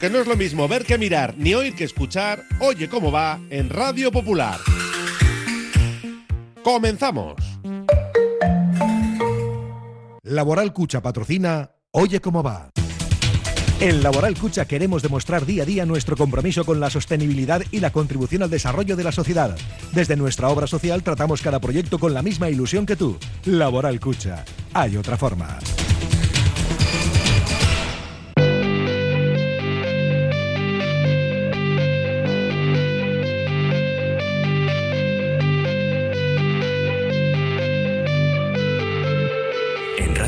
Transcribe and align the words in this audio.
porque 0.00 0.14
no 0.14 0.22
es 0.22 0.26
lo 0.26 0.36
mismo 0.36 0.66
ver 0.66 0.86
que 0.86 0.96
mirar, 0.96 1.34
ni 1.36 1.52
oír 1.52 1.74
que 1.74 1.84
escuchar. 1.84 2.44
Oye 2.58 2.88
cómo 2.88 3.12
va 3.12 3.38
en 3.50 3.68
Radio 3.68 4.10
Popular. 4.10 4.58
Comenzamos. 6.64 7.34
Laboral 10.22 10.72
Cucha 10.72 11.02
patrocina 11.02 11.72
Oye 11.90 12.18
cómo 12.18 12.42
va. 12.42 12.70
En 13.80 14.02
Laboral 14.02 14.38
Cucha 14.38 14.64
queremos 14.64 15.02
demostrar 15.02 15.44
día 15.44 15.64
a 15.64 15.66
día 15.66 15.84
nuestro 15.84 16.16
compromiso 16.16 16.64
con 16.64 16.80
la 16.80 16.88
sostenibilidad 16.88 17.60
y 17.70 17.80
la 17.80 17.90
contribución 17.90 18.42
al 18.42 18.48
desarrollo 18.48 18.96
de 18.96 19.04
la 19.04 19.12
sociedad. 19.12 19.54
Desde 19.92 20.16
nuestra 20.16 20.48
obra 20.48 20.66
social 20.66 21.02
tratamos 21.02 21.42
cada 21.42 21.60
proyecto 21.60 21.98
con 21.98 22.14
la 22.14 22.22
misma 22.22 22.48
ilusión 22.48 22.86
que 22.86 22.96
tú. 22.96 23.18
Laboral 23.44 24.00
Cucha. 24.00 24.46
Hay 24.72 24.96
otra 24.96 25.18
forma. 25.18 25.58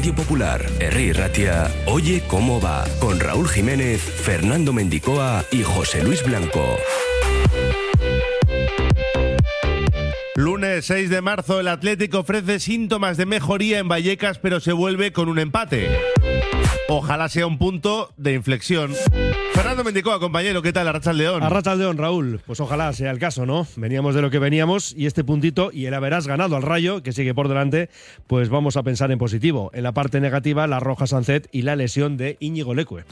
Radio 0.03 0.17
Popular, 0.17 0.67
Herri 0.81 1.13
Ratia, 1.13 1.71
Oye 1.87 2.25
cómo 2.27 2.61
va, 2.61 2.85
con 2.99 3.21
Raúl 3.21 3.49
Jiménez, 3.49 4.01
Fernando 4.01 4.73
Mendicoa 4.73 5.45
y 5.53 5.63
José 5.63 6.03
Luis 6.03 6.25
Blanco. 6.25 6.77
Lunes 10.35 10.87
6 10.87 11.09
de 11.09 11.23
marzo, 11.23 11.61
el 11.61 11.69
Atlético 11.69 12.19
ofrece 12.19 12.59
síntomas 12.59 13.17
de 13.17 13.27
mejoría 13.27 13.79
en 13.79 13.87
Vallecas, 13.87 14.41
pero 14.41 14.59
se 14.59 14.73
vuelve 14.73 15.13
con 15.13 15.29
un 15.29 15.39
empate. 15.39 15.89
Ojalá 16.95 17.31
sea 17.31 17.47
un 17.47 17.57
punto 17.57 18.13
de 18.19 18.35
inflexión. 18.35 18.93
Fernando 19.55 19.83
Mendicoa, 19.83 20.21
compañero, 20.21 20.61
¿qué 20.61 20.75
tal? 20.75 20.89
Arracha 20.89 21.15
León. 21.15 21.43
Arracha 21.43 21.75
León, 21.75 21.97
Raúl. 21.97 22.43
Pues 22.45 22.61
ojalá 22.61 22.93
sea 22.93 23.11
el 23.11 23.19
caso, 23.19 23.47
¿no? 23.47 23.67
Veníamos 23.77 24.15
de 24.15 24.21
lo 24.21 24.29
que 24.29 24.39
veníamos 24.39 24.93
y 24.95 25.07
este 25.07 25.25
puntito 25.25 25.71
y 25.73 25.87
el 25.87 25.95
haberás 25.95 26.27
ganado 26.27 26.55
al 26.55 26.63
Rayo, 26.63 27.03
que 27.03 27.13
sigue 27.13 27.33
por 27.33 27.49
delante, 27.49 27.89
pues 28.27 28.51
vamos 28.51 28.77
a 28.77 28.83
pensar 28.83 29.11
en 29.11 29.19
positivo. 29.19 29.71
En 29.73 29.85
la 29.85 29.93
parte 29.93 30.21
negativa, 30.21 30.67
la 30.67 30.81
Roja 30.81 31.07
Sancet 31.07 31.49
y 31.51 31.63
la 31.63 31.77
lesión 31.77 32.19
de 32.19 32.37
Íñigo 32.41 32.75
Lecue. 32.75 33.07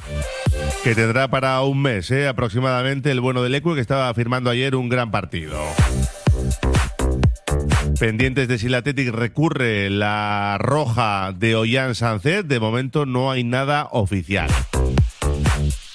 Que 0.84 0.94
tendrá 0.94 1.28
para 1.28 1.62
un 1.62 1.80
mes, 1.80 2.10
¿eh? 2.10 2.28
aproximadamente, 2.28 3.10
el 3.10 3.22
bueno 3.22 3.42
de 3.42 3.48
Lecue, 3.48 3.76
que 3.76 3.80
estaba 3.80 4.12
firmando 4.12 4.50
ayer 4.50 4.76
un 4.76 4.90
gran 4.90 5.10
partido. 5.10 5.58
Pendientes 8.00 8.48
de 8.48 8.58
si 8.58 8.68
el 8.68 8.74
Athletic 8.76 9.10
recurre 9.10 9.90
la 9.90 10.56
roja 10.58 11.34
de 11.36 11.54
Ollán 11.54 11.94
Sancet, 11.94 12.46
de 12.46 12.58
momento 12.58 13.04
no 13.04 13.30
hay 13.30 13.44
nada 13.44 13.88
oficial. 13.90 14.48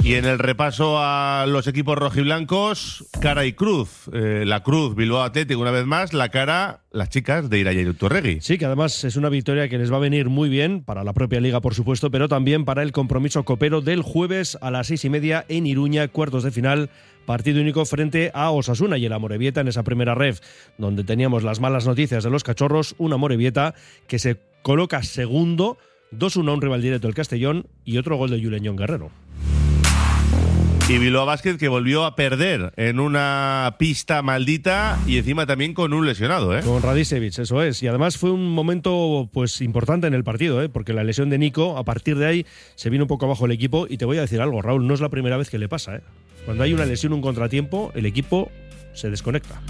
Y 0.06 0.14
en 0.14 0.26
el 0.26 0.38
repaso 0.38 1.00
a 1.00 1.48
los 1.48 1.66
equipos 1.66 1.98
rojiblancos, 1.98 3.06
cara 3.22 3.44
y 3.48 3.54
cruz. 3.54 4.08
Eh, 4.14 4.44
la 4.46 4.62
cruz 4.62 4.96
Bilbao 4.96 5.24
Athletic 5.24 5.58
una 5.58 5.72
vez 5.72 5.88
más, 5.88 6.14
la 6.14 6.30
cara 6.30 6.82
las 6.92 7.10
chicas 7.10 7.50
de 7.50 7.58
Iraya 7.58 7.82
y 7.82 7.92
Turregui. 7.92 8.40
Sí, 8.40 8.60
que 8.60 8.66
además 8.66 9.04
es 9.04 9.16
una 9.16 9.30
victoria 9.30 9.68
que 9.68 9.80
les 9.80 9.92
va 9.92 9.96
a 9.98 10.02
venir 10.02 10.30
muy 10.30 10.48
bien 10.48 10.84
para 10.84 11.04
la 11.04 11.14
propia 11.14 11.42
liga, 11.42 11.60
por 11.60 11.74
supuesto, 11.74 12.12
pero 12.12 12.28
también 12.28 12.66
para 12.66 12.84
el 12.84 12.92
compromiso 12.92 13.46
copero 13.46 13.82
del 13.82 14.04
jueves 14.04 14.60
a 14.62 14.70
las 14.70 14.86
seis 14.86 15.04
y 15.06 15.10
media 15.10 15.44
en 15.50 15.66
Iruña, 15.66 16.08
cuartos 16.08 16.44
de 16.44 16.52
final 16.52 16.92
partido 17.26 17.60
único 17.60 17.84
frente 17.86 18.30
a 18.36 18.52
Osasuna 18.52 19.00
y 19.00 19.08
el 19.08 19.14
Amorebieta 19.14 19.62
en 19.62 19.70
esa 19.70 19.82
primera 19.82 20.14
ref, 20.14 20.40
donde 20.78 21.04
teníamos 21.04 21.42
las 21.42 21.60
malas 21.60 21.88
noticias 21.88 22.24
de 22.24 22.30
los 22.30 22.44
cachorros, 22.44 22.94
un 23.00 23.12
Amorebieta 23.12 23.74
que 24.06 24.20
se 24.20 24.38
coloca 24.62 25.02
segundo, 25.02 25.80
2-1 26.12 26.48
a 26.48 26.54
un 26.54 26.62
rival 26.62 26.84
directo 26.84 27.08
el 27.08 27.16
Castellón 27.16 27.66
y 27.84 27.98
otro 27.98 28.18
gol 28.18 28.30
de 28.30 28.40
Juleñón 28.40 28.76
Guerrero. 28.76 29.10
Y 30.88 31.00
Bilbao 31.00 31.26
Basket 31.26 31.58
que 31.58 31.68
volvió 31.68 32.06
a 32.06 32.16
perder 32.16 32.72
en 32.78 33.00
una 33.00 33.76
pista 33.80 34.22
maldita 34.22 35.00
y 35.08 35.18
encima 35.18 35.48
también 35.48 35.74
con 35.74 35.94
un 35.94 36.06
lesionado, 36.06 36.56
¿eh? 36.56 36.62
Con 36.62 36.80
Radicevic, 36.84 37.40
eso 37.40 37.64
es. 37.64 37.82
Y 37.82 37.88
además 37.88 38.18
fue 38.18 38.30
un 38.30 38.52
momento 38.52 39.28
pues 39.34 39.62
importante 39.62 40.06
en 40.06 40.14
el 40.14 40.24
partido, 40.24 40.62
¿eh? 40.62 40.70
Porque 40.70 40.94
la 40.94 41.04
lesión 41.04 41.32
de 41.32 41.40
Nico, 41.40 41.80
a 41.80 41.84
partir 41.84 42.20
de 42.20 42.28
ahí, 42.28 42.46
se 42.76 42.92
vino 42.92 43.06
un 43.06 43.08
poco 43.08 43.26
abajo 43.26 43.48
el 43.48 43.52
equipo. 43.52 43.88
Y 43.90 43.98
te 43.98 44.06
voy 44.06 44.20
a 44.20 44.22
decir 44.22 44.42
algo, 44.42 44.62
Raúl, 44.62 44.86
no 44.86 44.94
es 44.94 45.02
la 45.02 45.10
primera 45.10 45.38
vez 45.38 45.50
que 45.50 45.58
le 45.58 45.68
pasa, 45.68 45.96
¿eh? 45.96 46.02
Cuando 46.46 46.64
hay 46.64 46.74
una 46.74 46.86
lesión, 46.86 47.14
un 47.14 47.22
contratiempo, 47.22 47.92
el 47.96 48.06
equipo 48.06 48.52
se 48.94 49.10
desconecta. 49.10 49.64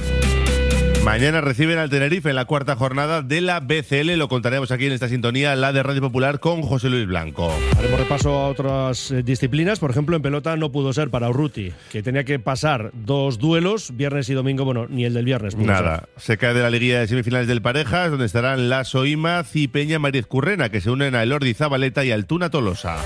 Mañana 1.06 1.40
reciben 1.40 1.78
al 1.78 1.92
Tenerife 1.92 2.32
en 2.32 2.36
la 2.36 2.46
cuarta 2.46 2.76
jornada 2.76 3.22
de 3.22 3.40
la 3.40 3.60
BCL. 3.60 4.18
Lo 4.18 4.28
contaremos 4.28 4.72
aquí 4.72 4.88
en 4.88 4.92
esta 4.92 5.08
sintonía, 5.08 5.56
la 5.56 5.72
de 5.72 5.84
Radio 5.84 6.02
Popular, 6.02 6.40
con 6.40 6.64
José 6.64 6.90
Luis 6.90 7.06
Blanco. 7.06 7.54
Haremos 7.78 8.00
repaso 8.00 8.32
a 8.32 8.48
otras 8.48 9.12
eh, 9.12 9.22
disciplinas. 9.22 9.78
Por 9.78 9.92
ejemplo, 9.92 10.16
en 10.16 10.24
pelota 10.24 10.58
no 10.58 10.72
pudo 10.72 10.94
ser 10.94 11.12
para 11.12 11.30
Urruti, 11.30 11.72
que 11.92 12.02
tenía 12.02 12.24
que 12.24 12.40
pasar 12.40 12.90
dos 12.94 13.38
duelos, 13.38 13.96
viernes 13.96 14.30
y 14.30 14.34
domingo. 14.34 14.66
Bueno, 14.66 14.88
ni 14.90 15.06
el 15.06 15.14
del 15.14 15.26
viernes. 15.26 15.56
Nada. 15.56 16.10
Se 16.18 16.40
cae 16.40 16.56
de 16.56 16.64
la 16.64 16.72
liguilla 16.72 17.02
de 17.02 17.08
semifinales 17.08 17.48
del 17.48 17.62
Parejas, 17.62 18.10
donde 18.10 18.26
estarán 18.26 18.68
Lasso 18.68 19.06
Imaz 19.06 19.56
y 19.56 19.68
Peña 19.68 20.00
Mariz 20.00 20.26
Currena, 20.26 20.70
que 20.70 20.82
se 20.82 20.90
unen 20.90 21.14
a 21.14 21.22
Elordi 21.22 21.54
Zabaleta 21.54 22.04
y 22.04 22.12
al 22.12 22.26
Tuna 22.26 22.50
Tolosa. 22.50 22.98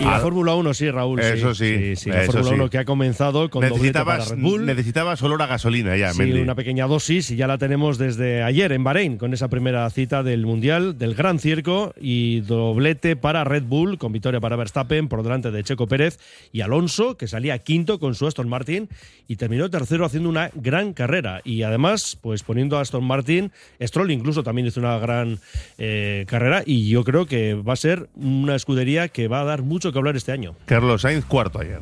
Y 0.00 0.04
la 0.04 0.18
Fórmula 0.18 0.54
1 0.56 0.74
sí, 0.74 0.90
Raúl. 0.90 1.20
Eso 1.20 1.54
sí, 1.54 1.76
Sí, 1.76 1.96
sí, 1.96 2.10
la 2.10 2.22
eso 2.22 2.32
Fórmula 2.32 2.48
sí. 2.50 2.54
1 2.60 2.70
que 2.70 2.78
ha 2.78 2.84
comenzado 2.84 3.48
con 3.48 3.62
doblete 3.68 3.92
para 4.04 4.18
necesitabas, 4.18 4.30
Red 4.30 4.38
Bull. 4.42 4.66
necesitabas 4.66 5.22
olor 5.22 5.40
a 5.42 5.46
gasolina 5.46 5.96
ya, 5.96 6.12
Sí, 6.12 6.18
Mendy. 6.18 6.40
una 6.40 6.54
pequeña 6.56 6.86
dosis 6.86 7.30
y 7.30 7.36
ya 7.36 7.46
la 7.46 7.58
tenemos 7.58 7.96
desde 7.96 8.42
ayer 8.42 8.72
en 8.72 8.82
Bahrein 8.82 9.18
con 9.18 9.32
esa 9.32 9.48
primera 9.48 9.88
cita 9.90 10.22
del 10.24 10.46
Mundial, 10.46 10.98
del 10.98 11.14
Gran 11.14 11.38
Circo 11.38 11.94
y 12.00 12.40
doblete 12.40 13.14
para 13.14 13.44
Red 13.44 13.64
Bull 13.64 13.96
con 13.98 14.12
victoria 14.12 14.40
para 14.40 14.56
Verstappen 14.56 15.08
por 15.08 15.22
delante 15.22 15.50
de 15.52 15.62
Checo 15.62 15.86
Pérez 15.86 16.18
y 16.52 16.60
Alonso 16.62 17.16
que 17.16 17.28
salía 17.28 17.58
quinto 17.58 18.00
con 18.00 18.14
su 18.16 18.26
Aston 18.26 18.48
Martin 18.48 18.88
y 19.28 19.36
terminó 19.36 19.70
tercero 19.70 20.04
haciendo 20.04 20.28
una 20.28 20.50
gran 20.54 20.92
carrera 20.92 21.40
y 21.44 21.62
además 21.62 22.18
pues 22.20 22.42
poniendo 22.42 22.78
a 22.78 22.80
Aston 22.80 23.04
Martin, 23.04 23.52
Stroll 23.80 24.10
incluso 24.10 24.42
también 24.42 24.66
hizo 24.66 24.80
una 24.80 24.98
gran 24.98 25.38
eh, 25.78 26.24
carrera 26.28 26.62
y 26.66 26.88
yo 26.88 27.04
creo 27.04 27.26
que 27.26 27.54
va 27.54 27.74
a 27.74 27.76
ser 27.76 28.08
una 28.16 28.54
escudería 28.56 29.08
que 29.08 29.28
va 29.28 29.40
a 29.40 29.44
dar 29.44 29.62
mucho 29.62 29.83
que 29.92 29.98
hablar 29.98 30.16
este 30.16 30.32
año. 30.32 30.54
Carlos 30.66 31.02
Sainz, 31.02 31.24
cuarto 31.24 31.60
ayer. 31.60 31.80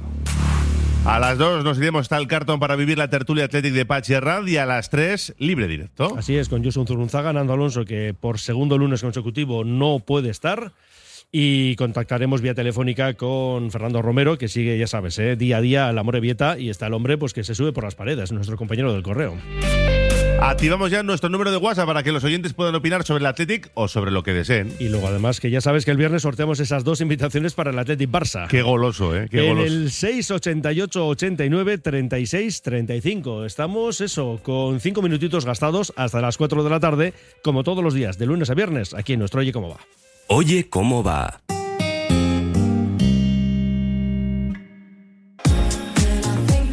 A 1.05 1.19
las 1.19 1.37
dos 1.37 1.65
nos 1.65 1.79
iremos 1.79 2.03
hasta 2.03 2.17
el 2.17 2.29
cartón 2.29 2.61
para 2.61 2.77
vivir 2.77 2.97
la 2.97 3.11
tertulia 3.11 3.47
Athletic 3.47 3.73
de 3.73 3.85
Pachi 3.85 4.13
Herrad 4.13 4.47
y 4.47 4.57
a 4.57 4.67
las 4.67 4.89
tres, 4.89 5.35
libre 5.39 5.67
directo. 5.67 6.15
Así 6.17 6.37
es, 6.37 6.49
con 6.49 6.65
Josun 6.65 6.87
Zurunzaga, 6.87 7.33
Nando 7.33 7.55
Alonso, 7.55 7.85
que 7.85 8.15
por 8.15 8.39
segundo 8.39 8.79
lunes 8.79 9.03
consecutivo 9.03 9.65
no 9.65 9.99
puede 9.99 10.31
estar. 10.31 10.73
Y 11.33 11.75
contactaremos 11.77 12.41
vía 12.41 12.55
telefónica 12.55 13.15
con 13.15 13.71
Fernando 13.71 14.01
Romero, 14.03 14.39
que 14.39 14.49
sigue, 14.49 14.79
ya 14.79 14.87
sabes, 14.87 15.19
¿eh? 15.19 15.35
día 15.35 15.57
a 15.57 15.61
día 15.61 15.89
al 15.89 15.99
amor 15.99 16.21
vieta 16.21 16.59
y 16.59 16.69
está 16.69 16.87
el 16.87 16.95
hombre 16.95 17.17
pues 17.17 17.33
que 17.33 17.43
se 17.43 17.55
sube 17.55 17.73
por 17.73 17.85
las 17.85 17.95
paredes, 17.95 18.31
nuestro 18.33 18.57
compañero 18.57 18.93
del 18.93 19.03
correo. 19.03 19.39
Activamos 20.45 20.91
ya 20.91 21.05
nuestro 21.05 21.31
número 21.31 21.53
de 21.53 21.57
WhatsApp 21.57 21.87
para 21.87 22.03
que 22.03 22.11
los 22.11 22.25
oyentes 22.25 22.53
puedan 22.53 22.75
opinar 22.75 23.05
sobre 23.05 23.21
el 23.21 23.27
Athletic 23.27 23.71
o 23.75 23.87
sobre 23.87 24.11
lo 24.11 24.25
que 24.25 24.33
deseen. 24.33 24.75
Y 24.81 24.89
luego 24.89 25.07
además 25.07 25.39
que 25.39 25.51
ya 25.51 25.61
sabes 25.61 25.85
que 25.85 25.93
el 25.93 25.97
viernes 25.97 26.23
sorteamos 26.23 26.59
esas 26.59 26.83
dos 26.83 27.01
invitaciones 27.01 27.55
para 27.55 27.71
el 27.71 27.79
Athletic 27.79 28.11
Barça. 28.11 28.49
Qué 28.49 28.61
goloso, 28.61 29.17
¿eh? 29.17 29.29
Qué 29.31 29.47
en 29.47 29.55
goloso. 29.55 29.73
el 29.73 29.91
688 29.93 31.07
89 31.07 31.79
36 31.79 32.63
35. 32.63 33.45
Estamos, 33.45 34.01
eso, 34.01 34.41
con 34.43 34.81
cinco 34.81 35.01
minutitos 35.01 35.47
gastados 35.47 35.93
hasta 35.95 36.21
las 36.21 36.37
4 36.37 36.65
de 36.65 36.71
la 36.71 36.81
tarde, 36.81 37.15
como 37.45 37.63
todos 37.63 37.85
los 37.85 37.95
días, 37.95 38.19
de 38.19 38.27
lunes 38.27 38.51
a 38.51 38.55
viernes, 38.55 38.95
aquí 38.95 39.13
en 39.13 39.21
nuestro 39.21 39.41
Oye 39.43 39.53
Cómo 39.53 39.69
Va. 39.69 39.79
Oye 40.27 40.69
cómo 40.69 41.05
va. 41.05 41.41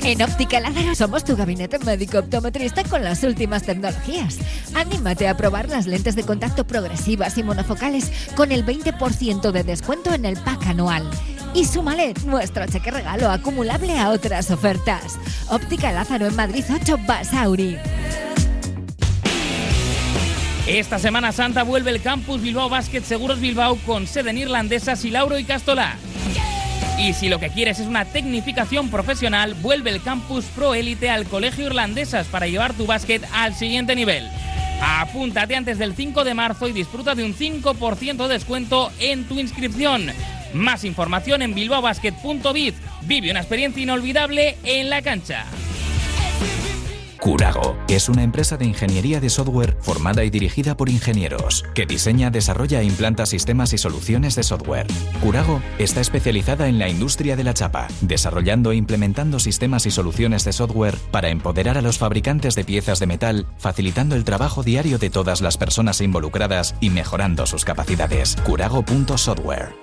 En 0.09 0.23
Óptica 0.23 0.59
Lázaro 0.59 0.95
somos 0.95 1.23
tu 1.23 1.35
gabinete 1.37 1.77
médico 1.77 2.17
optometrista 2.17 2.83
con 2.83 3.03
las 3.03 3.23
últimas 3.23 3.61
tecnologías. 3.61 4.39
Anímate 4.73 5.27
a 5.27 5.37
probar 5.37 5.69
las 5.69 5.85
lentes 5.85 6.15
de 6.15 6.23
contacto 6.23 6.65
progresivas 6.65 7.37
y 7.37 7.43
monofocales 7.43 8.11
con 8.35 8.51
el 8.51 8.65
20% 8.65 9.51
de 9.51 9.63
descuento 9.63 10.11
en 10.11 10.25
el 10.25 10.35
pack 10.37 10.65
anual. 10.65 11.07
Y 11.53 11.65
súmale 11.65 12.15
nuestro 12.25 12.65
cheque 12.65 12.89
regalo 12.89 13.29
acumulable 13.29 13.99
a 13.99 14.09
otras 14.09 14.49
ofertas. 14.49 15.19
Óptica 15.47 15.91
Lázaro 15.91 16.25
en 16.25 16.35
Madrid 16.35 16.65
8 16.73 16.97
Basauri. 17.05 17.77
Esta 20.65 20.97
Semana 20.97 21.31
Santa 21.31 21.61
vuelve 21.61 21.91
el 21.91 22.01
Campus 22.01 22.41
Bilbao 22.41 22.67
Basket 22.67 23.03
Seguros 23.03 23.39
Bilbao 23.39 23.77
con 23.85 24.07
sede 24.07 24.31
en 24.31 24.39
Irlandesas 24.39 25.05
y 25.05 25.11
Lauro 25.11 25.37
y 25.37 25.43
Castola. 25.43 25.97
Y 26.99 27.13
si 27.13 27.29
lo 27.29 27.39
que 27.39 27.49
quieres 27.49 27.79
es 27.79 27.87
una 27.87 28.03
tecnificación 28.03 28.89
profesional, 28.89 29.53
vuelve 29.55 29.89
el 29.89 30.03
Campus 30.03 30.45
Pro 30.53 30.75
Elite 30.75 31.09
al 31.09 31.25
Colegio 31.25 31.65
Irlandesas 31.65 32.27
para 32.27 32.47
llevar 32.47 32.73
tu 32.73 32.85
básquet 32.85 33.23
al 33.33 33.55
siguiente 33.55 33.95
nivel. 33.95 34.29
Apúntate 34.81 35.55
antes 35.55 35.77
del 35.77 35.95
5 35.95 36.23
de 36.25 36.33
marzo 36.33 36.67
y 36.67 36.73
disfruta 36.73 37.15
de 37.15 37.23
un 37.23 37.33
5% 37.33 38.27
de 38.27 38.33
descuento 38.33 38.91
en 38.99 39.23
tu 39.25 39.39
inscripción. 39.39 40.07
Más 40.53 40.83
información 40.83 41.41
en 41.41 41.53
bilbaobasket.biz. 41.53 42.73
Vive 43.03 43.31
una 43.31 43.39
experiencia 43.39 43.81
inolvidable 43.81 44.57
en 44.63 44.89
la 44.89 45.01
cancha. 45.01 45.45
Curago 47.19 47.77
es 47.89 48.07
una 48.07 48.23
empresa 48.23 48.55
de 48.55 48.65
ingeniería 48.65 49.19
de 49.19 49.29
software 49.29 49.75
formada 49.81 50.23
y 50.23 50.29
dirigida 50.29 50.77
por 50.77 50.89
ingenieros, 50.89 51.65
que 51.75 51.85
diseña, 51.85 52.31
desarrolla 52.31 52.79
e 52.79 52.85
implanta 52.85 53.25
sistemas 53.25 53.73
y 53.73 53.77
soluciones 53.77 54.35
de 54.35 54.43
software. 54.43 54.87
Curago 55.21 55.61
está 55.79 55.99
especializada 55.99 56.69
en 56.69 56.79
la 56.79 56.87
industria 56.87 57.35
de 57.35 57.43
la 57.43 57.53
chapa, 57.53 57.89
desarrollando 57.99 58.71
e 58.71 58.77
implementando 58.77 59.39
sistemas 59.39 59.85
y 59.85 59.91
soluciones 59.91 60.45
de 60.45 60.53
software 60.53 60.97
para 61.11 61.29
empoderar 61.29 61.77
a 61.77 61.81
los 61.81 61.97
fabricantes 61.97 62.55
de 62.55 62.63
piezas 62.63 62.99
de 62.99 63.07
metal, 63.07 63.47
facilitando 63.57 64.15
el 64.15 64.23
trabajo 64.23 64.63
diario 64.63 64.97
de 64.97 65.09
todas 65.09 65.41
las 65.41 65.57
personas 65.57 65.99
involucradas 65.99 66.75
y 66.79 66.89
mejorando 66.89 67.45
sus 67.45 67.65
capacidades. 67.65 68.37
Curago.software. 68.45 69.75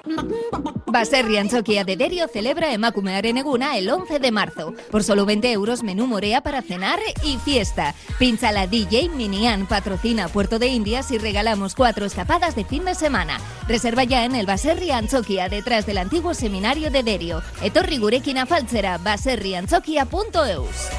Baserri 0.87 1.37
Antzoquia 1.37 1.85
de 1.85 1.97
Derio 1.97 2.27
celebra 2.29 2.73
Emakumearen 2.73 3.37
Eguna 3.37 3.77
el 3.77 3.91
11 3.91 4.19
de 4.19 4.33
marzo. 4.33 4.73
Por 4.91 5.05
solo 5.05 5.27
20 5.27 5.53
euros 5.53 5.83
menú 5.83 6.07
morea 6.07 6.43
para 6.43 6.63
cenar 6.63 6.99
y 7.23 7.26
fiesta. 7.45 7.95
Pincha 8.19 8.53
la 8.53 8.67
DJ 8.67 9.09
Minian 9.09 9.67
patrocina 9.67 10.29
Puerto 10.29 10.59
de 10.59 10.69
Indias 10.69 11.11
y 11.11 11.19
regalamos 11.19 11.75
cuatro 11.75 12.07
escapadas 12.07 12.55
de 12.55 12.65
fin 12.65 12.85
de 12.85 12.95
semana. 12.95 13.39
Reserva 13.69 14.05
ya 14.05 14.25
en 14.25 14.35
el 14.35 14.47
Baserri 14.47 14.91
Antzoquia 14.91 15.49
detrás 15.49 15.87
del 15.87 15.99
antiguo 15.99 16.35
seminario 16.35 16.91
de 16.91 17.03
Derio. 17.03 17.43
Etorri 17.63 17.99
gurekin 17.99 18.39
afaltzera 18.39 18.99
baserriantzoquia.eus. 18.99 20.91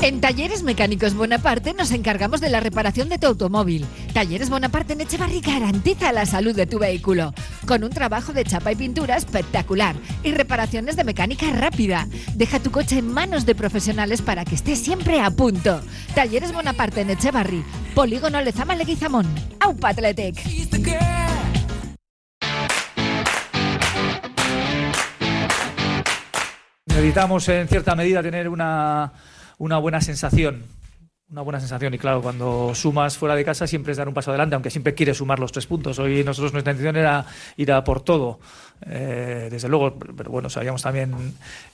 En 0.00 0.20
Talleres 0.20 0.62
Mecánicos 0.62 1.14
Bonaparte 1.14 1.74
nos 1.74 1.90
encargamos 1.90 2.40
de 2.40 2.48
la 2.48 2.60
reparación 2.60 3.08
de 3.08 3.18
tu 3.18 3.26
automóvil. 3.26 3.84
Talleres 4.14 4.48
Bonaparte 4.48 4.92
en 4.92 5.00
Echevarri 5.00 5.40
garantiza 5.40 6.12
la 6.12 6.24
salud 6.24 6.54
de 6.54 6.66
tu 6.66 6.78
vehículo, 6.78 7.34
con 7.66 7.82
un 7.82 7.90
trabajo 7.90 8.32
de 8.32 8.44
chapa 8.44 8.70
y 8.70 8.76
pintura 8.76 9.16
espectacular 9.16 9.96
y 10.22 10.32
reparaciones 10.32 10.94
de 10.94 11.02
mecánica 11.02 11.50
rápida. 11.50 12.06
Deja 12.34 12.60
tu 12.60 12.70
coche 12.70 12.98
en 12.98 13.12
manos 13.12 13.44
de 13.44 13.56
profesionales 13.56 14.22
para 14.22 14.44
que 14.44 14.54
esté 14.54 14.76
siempre 14.76 15.20
a 15.20 15.32
punto. 15.32 15.80
Talleres 16.14 16.52
Bonaparte 16.52 17.00
en 17.00 17.10
Echevarri, 17.10 17.64
Polígono 17.96 18.40
Lezama 18.40 18.76
Leguizamón. 18.76 19.26
¡Aupa 19.58 19.88
Athletic! 19.90 20.36
Necesitamos 26.86 27.48
en 27.48 27.68
cierta 27.68 27.94
medida 27.94 28.22
tener 28.22 28.48
una, 28.48 29.12
una 29.58 29.78
buena 29.78 30.00
sensación. 30.00 30.64
Una 31.30 31.42
buena 31.42 31.60
sensación 31.60 31.92
y 31.92 31.98
claro, 31.98 32.22
cuando 32.22 32.74
sumas 32.74 33.18
fuera 33.18 33.34
de 33.34 33.44
casa 33.44 33.66
siempre 33.66 33.90
es 33.90 33.98
dar 33.98 34.08
un 34.08 34.14
paso 34.14 34.30
adelante, 34.30 34.54
aunque 34.54 34.70
siempre 34.70 34.94
quieres 34.94 35.18
sumar 35.18 35.38
los 35.38 35.52
tres 35.52 35.66
puntos. 35.66 35.98
Hoy 35.98 36.24
nosotros 36.24 36.54
nuestra 36.54 36.72
intención 36.72 36.96
era 36.96 37.26
ir 37.58 37.70
a 37.70 37.84
por 37.84 38.00
todo, 38.00 38.40
eh, 38.86 39.48
desde 39.50 39.68
luego, 39.68 39.98
pero 39.98 40.30
bueno, 40.30 40.48
sabíamos 40.48 40.80
también 40.80 41.14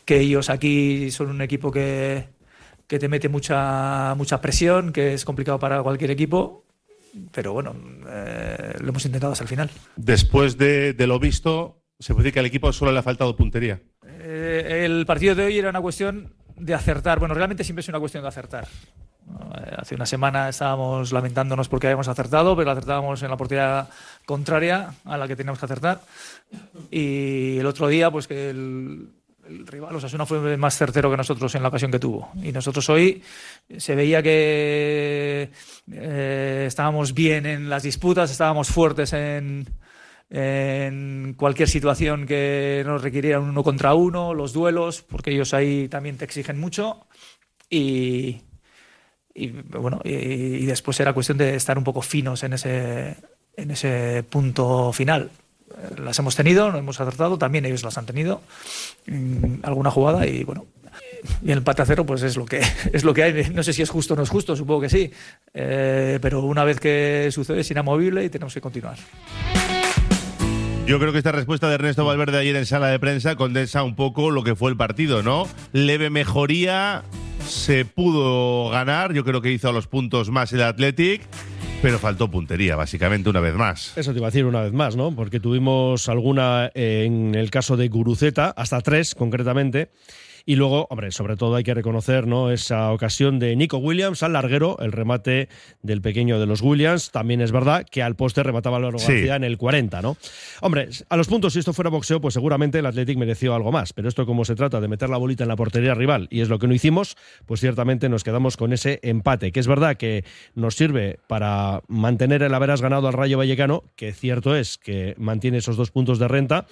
que 0.05 0.19
ellos 0.19 0.51
aquí 0.51 1.09
son 1.13 1.29
un 1.29 1.41
equipo 1.41 1.71
que, 1.71 2.25
que 2.89 2.99
te 2.99 3.09
mete 3.09 3.29
mucha, 3.29 4.17
mucha 4.17 4.41
presión, 4.41 4.93
que 4.93 5.15
es 5.15 5.25
complicado 5.25 5.61
para 5.61 5.81
cualquier 5.85 6.11
equipo, 6.11 6.65
pero 7.31 7.53
bueno, 7.53 7.77
eh, 8.09 8.75
lo 8.81 8.89
hemos 8.89 9.07
intentado 9.07 9.35
hasta 9.35 9.45
el 9.45 9.49
final. 9.49 9.71
Después 9.95 10.59
de, 10.59 10.95
de 10.95 11.07
lo 11.07 11.21
visto, 11.21 11.81
se 12.01 12.13
puede 12.13 12.25
decir 12.25 12.35
que 12.35 12.41
al 12.41 12.47
equipo 12.47 12.73
solo 12.73 12.91
le 12.91 12.99
ha 12.99 13.05
faltado 13.05 13.37
puntería. 13.37 13.81
Eh, 14.05 14.83
el 14.85 15.07
partido 15.07 15.37
de 15.37 15.45
hoy 15.45 15.59
era 15.59 15.71
una 15.71 15.81
cuestión 15.81 16.35
de 16.57 16.75
acertar. 16.75 17.19
Bueno, 17.19 17.35
realmente 17.35 17.65
siempre 17.65 17.81
es 17.81 17.89
una 17.89 18.01
cuestión 18.01 18.23
de 18.23 18.29
acertar. 18.29 18.67
Hace 19.79 19.95
una 19.95 20.07
semana 20.07 20.49
estábamos 20.49 21.13
lamentándonos 21.13 21.69
porque 21.69 21.87
habíamos 21.87 22.09
acertado, 22.09 22.57
pero 22.57 22.71
acertábamos 22.71 23.23
en 23.23 23.31
la 23.31 23.37
portería 23.37 23.87
contraria 24.27 24.95
a 25.05 25.17
la 25.17 25.27
que 25.27 25.37
teníamos 25.37 25.59
que 25.59 25.65
acertar. 25.65 26.01
Y 26.91 27.59
el 27.59 27.67
otro 27.67 27.89
día, 27.89 28.11
pues 28.11 28.27
que 28.27 28.51
el, 28.51 29.09
el 29.49 29.67
rival 29.67 29.97
Osasuna 29.97 30.27
fue 30.27 30.57
más 30.57 30.77
certero 30.77 31.11
que 31.11 31.17
nosotros 31.17 31.55
en 31.55 31.63
la 31.63 31.69
ocasión 31.69 31.91
que 31.91 31.99
tuvo. 31.99 32.31
Y 32.43 32.53
nosotros 32.53 32.89
hoy 32.91 33.23
se 33.77 33.95
veía 33.95 34.23
que 34.23 35.51
eh, 35.91 36.65
estábamos 36.67 37.15
bien 37.15 37.47
en 37.47 37.69
las 37.69 37.83
disputas, 37.83 38.31
estábamos 38.31 38.69
fuertes 38.69 39.13
en, 39.13 39.67
en 40.31 41.35
cualquier 41.37 41.69
situación 41.69 42.27
que 42.27 42.83
nos 42.87 43.03
requiriera 43.03 43.41
un 43.41 43.51
uno 43.51 43.63
contra 43.63 43.95
uno, 43.95 44.35
los 44.35 44.53
duelos, 44.53 45.03
porque 45.03 45.31
ellos 45.31 45.55
ahí 45.55 45.89
también 45.89 46.17
te 46.17 46.25
exigen 46.25 46.59
mucho. 46.59 47.07
Y, 47.71 48.43
y, 49.35 49.49
bueno, 49.49 50.01
y, 50.05 50.11
y 50.13 50.67
después 50.67 50.99
era 51.01 51.13
cuestión 51.13 51.39
de 51.39 51.55
estar 51.55 51.79
un 51.79 51.85
poco 51.85 52.03
finos 52.03 52.43
en 52.43 52.55
ese, 52.55 53.17
en 53.57 53.71
ese 53.71 54.25
punto 54.29 54.93
final. 54.93 55.31
Las 55.99 56.19
hemos 56.19 56.37
tenido, 56.37 56.71
no 56.71 56.79
hemos 56.79 57.01
acertado, 57.01 57.39
también 57.39 57.65
ellos 57.65 57.83
las 57.83 57.99
han 57.99 58.07
tenido 58.07 58.43
en 59.07 59.61
alguna 59.63 59.91
jugada 59.91 60.27
y 60.27 60.45
bueno. 60.45 60.67
Y 61.43 61.51
el 61.51 61.59
empate 61.59 61.83
a 61.83 61.87
cero, 61.87 62.05
pues 62.07 62.23
es 62.23 62.37
lo 62.37 62.45
que 62.45 62.61
es 62.93 63.03
lo 63.03 63.15
que 63.15 63.23
hay. 63.23 63.51
No 63.51 63.63
sé 63.63 63.73
si 63.73 63.83
es 63.83 63.91
justo 63.91 64.15
o 64.15 64.17
no 64.17 64.23
es 64.23 64.31
justo, 64.31 64.55
supongo 64.55 64.83
que 64.83 64.89
sí. 64.89 65.11
Eh, 65.53 66.19
pero 66.21 66.43
una 66.43 66.65
vez 66.65 66.79
que 66.79 67.29
sucede 67.33 67.61
es 67.61 67.71
inamovible 67.71 68.25
y 68.25 68.29
tenemos 68.29 68.55
que 68.55 68.61
continuar. 68.61 68.99
Yo 70.87 71.01
creo 71.01 71.13
que 71.13 71.19
esta 71.19 71.33
respuesta 71.33 71.67
de 71.69 71.77
Ernesto 71.77 72.05
Valverde 72.05 72.37
ayer 72.37 72.55
en 72.57 72.67
sala 72.67 72.89
de 72.89 72.99
prensa 72.99 73.37
condensa 73.37 73.83
un 73.83 73.97
poco 73.97 74.31
lo 74.31 74.45
que 74.45 74.55
fue 74.55 74.71
el 74.71 74.77
partido, 74.77 75.23
¿no? 75.23 75.49
Leve 75.73 76.11
mejoría, 76.11 77.05
se 77.47 77.87
pudo 77.87 78.69
ganar, 78.69 79.15
yo 79.15 79.25
creo 79.25 79.41
que 79.41 79.51
hizo 79.51 79.71
a 79.71 79.73
los 79.73 79.87
puntos 79.87 80.29
más 80.31 80.53
el 80.53 80.61
Athletic, 80.61 81.23
pero 81.81 81.99
faltó 81.99 82.31
puntería, 82.31 82.77
básicamente, 82.77 83.31
una 83.31 83.41
vez 83.41 83.55
más. 83.55 83.97
Eso 83.97 84.13
te 84.13 84.19
iba 84.19 84.27
a 84.27 84.31
decir 84.31 84.45
una 84.45 84.61
vez 84.61 84.75
más, 84.75 84.95
¿no? 84.95 85.17
Porque 85.17 85.41
tuvimos 85.41 86.11
alguna 86.11 86.71
eh, 86.75 87.05
en 87.07 87.35
el 87.35 87.51
caso 87.51 87.79
de 87.79 87.89
Guruceta, 87.89 88.51
hasta 88.51 88.83
tres 88.83 89.15
concretamente. 89.15 89.89
Y 90.47 90.57
luego, 90.57 90.87
hombre, 90.91 91.11
sobre 91.11 91.37
todo 91.37 91.57
hay 91.57 91.65
que 91.65 91.73
reconocer 91.73 92.27
¿no? 92.27 92.51
esa 92.51 92.93
ocasión 92.93 93.39
de 93.39 93.57
Nico 93.57 93.79
Williams 93.79 94.23
al 94.23 94.35
larguero, 94.35 94.77
el 94.81 94.93
remate 94.93 95.49
del 95.83 96.03
pequeño 96.03 96.39
de 96.39 96.45
los 96.45 96.61
Williams. 96.61 97.11
También 97.11 97.41
es 97.41 97.51
verdad 97.51 97.87
que 97.91 98.03
al 98.03 98.15
poste 98.15 98.43
remataba 98.43 98.75
Sí. 98.75 99.07
García 99.07 99.37
en 99.37 99.45
el 99.45 99.57
40, 99.57 100.03
¿no? 100.03 100.17
Hombre, 100.61 100.89
a 101.09 101.17
los 101.17 101.29
puntos, 101.29 101.55
si 101.55 101.61
esto 101.61 101.73
fuera 101.73 101.89
boxeo, 101.91 102.21
pues 102.21 102.35
seguramente 102.35 102.81
el 102.81 102.87
Athletic 102.87 103.17
mereció 103.17 103.55
algo 103.55 103.73
más. 103.73 103.93
Pero 103.93 104.09
esto, 104.09 104.27
como 104.27 104.45
se 104.45 104.55
trata 104.55 104.81
de 104.81 104.89
meter 104.89 105.09
la 105.09 105.17
bolita 105.17 105.45
en 105.45 105.49
la 105.49 105.57
portería 105.57 105.95
rival 105.95 106.29
y 106.31 106.41
es 106.41 106.49
lo 106.49 106.59
que 106.59 106.67
no 106.67 106.75
hicimos, 106.75 107.17
pues 107.47 107.61
ciertamente 107.61 108.09
nos 108.09 108.25
quedamos 108.25 108.57
con 108.57 108.73
ese 108.73 109.01
empate. 109.03 109.53
Que 109.53 109.61
es 109.61 109.67
verdad 109.67 109.97
que 109.97 110.25
nos 110.55 110.75
sirve 110.75 111.21
para 111.27 111.83
mantener 111.89 112.43
el 112.43 112.53
haberas 112.53 112.83
ganado 112.83 113.09
al 113.09 113.15
Rayo 113.15 113.39
Vallecano, 113.39 113.85
que 113.97 114.13
cierto 114.13 114.57
es 114.57 114.77
que 114.77 115.15
mantiene 115.17 115.59
esos 115.59 115.77
dos 115.77 115.91
puntos 115.91 116.19
de 116.19 116.29
renta. 116.29 116.67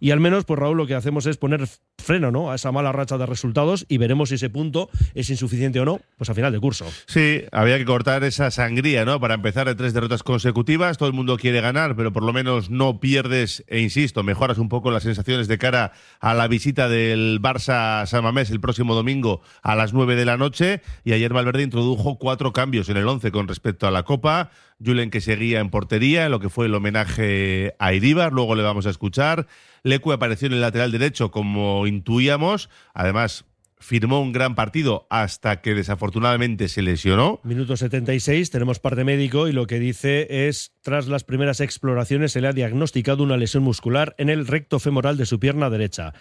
Y 0.00 0.12
al 0.12 0.20
menos, 0.20 0.44
pues 0.44 0.58
Raúl, 0.58 0.78
lo 0.78 0.86
que 0.86 0.94
hacemos 0.94 1.26
es 1.26 1.36
poner 1.36 1.66
freno 1.98 2.30
¿no? 2.30 2.50
a 2.50 2.54
esa 2.54 2.72
mala 2.72 2.92
racha 2.92 3.17
de 3.18 3.26
resultados 3.26 3.86
y 3.88 3.98
veremos 3.98 4.28
si 4.30 4.36
ese 4.36 4.50
punto 4.50 4.90
es 5.14 5.30
insuficiente 5.30 5.80
o 5.80 5.84
no, 5.84 6.00
pues 6.16 6.30
a 6.30 6.34
final 6.34 6.52
de 6.52 6.60
curso. 6.60 6.86
Sí, 7.06 7.42
había 7.52 7.78
que 7.78 7.84
cortar 7.84 8.24
esa 8.24 8.50
sangría, 8.50 9.04
¿no? 9.04 9.20
Para 9.20 9.34
empezar 9.34 9.66
de 9.66 9.74
tres 9.74 9.94
derrotas 9.94 10.22
consecutivas, 10.22 10.98
todo 10.98 11.08
el 11.08 11.14
mundo 11.14 11.36
quiere 11.36 11.60
ganar, 11.60 11.96
pero 11.96 12.12
por 12.12 12.22
lo 12.22 12.32
menos 12.32 12.70
no 12.70 13.00
pierdes, 13.00 13.64
e 13.68 13.80
insisto, 13.80 14.22
mejoras 14.22 14.58
un 14.58 14.68
poco 14.68 14.90
las 14.90 15.02
sensaciones 15.02 15.48
de 15.48 15.58
cara 15.58 15.92
a 16.20 16.34
la 16.34 16.48
visita 16.48 16.88
del 16.88 17.40
Barça 17.40 18.02
a 18.02 18.06
San 18.06 18.22
Mamés 18.22 18.50
el 18.50 18.60
próximo 18.60 18.94
domingo 18.94 19.42
a 19.62 19.74
las 19.74 19.92
9 19.92 20.16
de 20.16 20.24
la 20.24 20.36
noche. 20.36 20.82
Y 21.04 21.12
ayer 21.12 21.32
Valverde 21.32 21.62
introdujo 21.62 22.18
cuatro 22.18 22.52
cambios 22.52 22.88
en 22.88 22.96
el 22.96 23.08
11 23.08 23.30
con 23.32 23.48
respecto 23.48 23.86
a 23.86 23.90
la 23.90 24.02
Copa. 24.02 24.50
Julen 24.84 25.10
que 25.10 25.20
seguía 25.20 25.60
en 25.60 25.70
portería, 25.70 26.28
lo 26.28 26.40
que 26.40 26.48
fue 26.48 26.66
el 26.66 26.74
homenaje 26.74 27.74
a 27.78 27.92
Iríbar, 27.92 28.32
luego 28.32 28.54
le 28.54 28.62
vamos 28.62 28.86
a 28.86 28.90
escuchar. 28.90 29.46
Lecu 29.82 30.12
apareció 30.12 30.46
en 30.46 30.54
el 30.54 30.60
lateral 30.60 30.92
derecho 30.92 31.30
como 31.30 31.86
intuíamos, 31.86 32.70
además 32.94 33.44
firmó 33.80 34.20
un 34.20 34.32
gran 34.32 34.54
partido 34.54 35.06
hasta 35.10 35.60
que 35.60 35.74
desafortunadamente 35.74 36.68
se 36.68 36.82
lesionó. 36.82 37.40
Minuto 37.44 37.76
76, 37.76 38.50
tenemos 38.50 38.78
parte 38.78 39.04
médico 39.04 39.48
y 39.48 39.52
lo 39.52 39.66
que 39.66 39.78
dice 39.78 40.48
es, 40.48 40.72
tras 40.82 41.08
las 41.08 41.24
primeras 41.24 41.60
exploraciones 41.60 42.32
se 42.32 42.40
le 42.40 42.48
ha 42.48 42.52
diagnosticado 42.52 43.22
una 43.22 43.36
lesión 43.36 43.62
muscular 43.62 44.14
en 44.18 44.28
el 44.28 44.46
recto 44.46 44.78
femoral 44.78 45.16
de 45.16 45.26
su 45.26 45.38
pierna 45.38 45.70
derecha. 45.70 46.12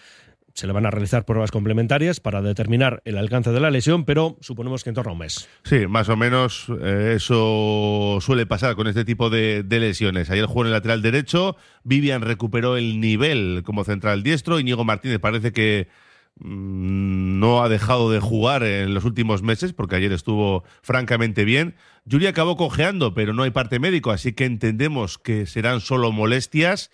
Se 0.57 0.65
le 0.65 0.73
van 0.73 0.87
a 0.87 0.89
realizar 0.89 1.23
pruebas 1.23 1.51
complementarias 1.51 2.19
para 2.19 2.41
determinar 2.41 3.03
el 3.05 3.19
alcance 3.19 3.51
de 3.51 3.59
la 3.59 3.69
lesión, 3.69 4.05
pero 4.05 4.39
suponemos 4.41 4.83
que 4.83 4.89
en 4.89 4.95
torno 4.95 5.11
a 5.11 5.13
un 5.13 5.19
mes. 5.19 5.47
Sí, 5.63 5.85
más 5.85 6.09
o 6.09 6.17
menos 6.17 6.65
eh, 6.81 7.13
eso 7.15 8.17
suele 8.21 8.47
pasar 8.47 8.75
con 8.75 8.87
este 8.87 9.05
tipo 9.05 9.29
de, 9.29 9.61
de 9.61 9.79
lesiones. 9.79 10.31
Ayer 10.31 10.47
jugó 10.47 10.61
en 10.61 10.67
el 10.69 10.73
lateral 10.73 11.03
derecho, 11.03 11.57
Vivian 11.83 12.23
recuperó 12.23 12.75
el 12.75 12.99
nivel 12.99 13.61
como 13.63 13.83
central 13.83 14.23
diestro, 14.23 14.59
Íñigo 14.59 14.83
Martínez 14.83 15.19
parece 15.19 15.51
que 15.51 15.89
mm, 16.39 17.37
no 17.39 17.61
ha 17.61 17.69
dejado 17.69 18.09
de 18.09 18.19
jugar 18.19 18.63
en 18.63 18.95
los 18.95 19.05
últimos 19.05 19.43
meses, 19.43 19.73
porque 19.73 19.97
ayer 19.97 20.11
estuvo 20.11 20.63
francamente 20.81 21.45
bien. 21.45 21.75
Julia 22.09 22.29
acabó 22.29 22.57
cojeando, 22.57 23.13
pero 23.13 23.31
no 23.31 23.43
hay 23.43 23.51
parte 23.51 23.77
médico, 23.77 24.09
así 24.09 24.33
que 24.33 24.45
entendemos 24.45 25.19
que 25.19 25.45
serán 25.45 25.81
solo 25.81 26.11
molestias. 26.11 26.89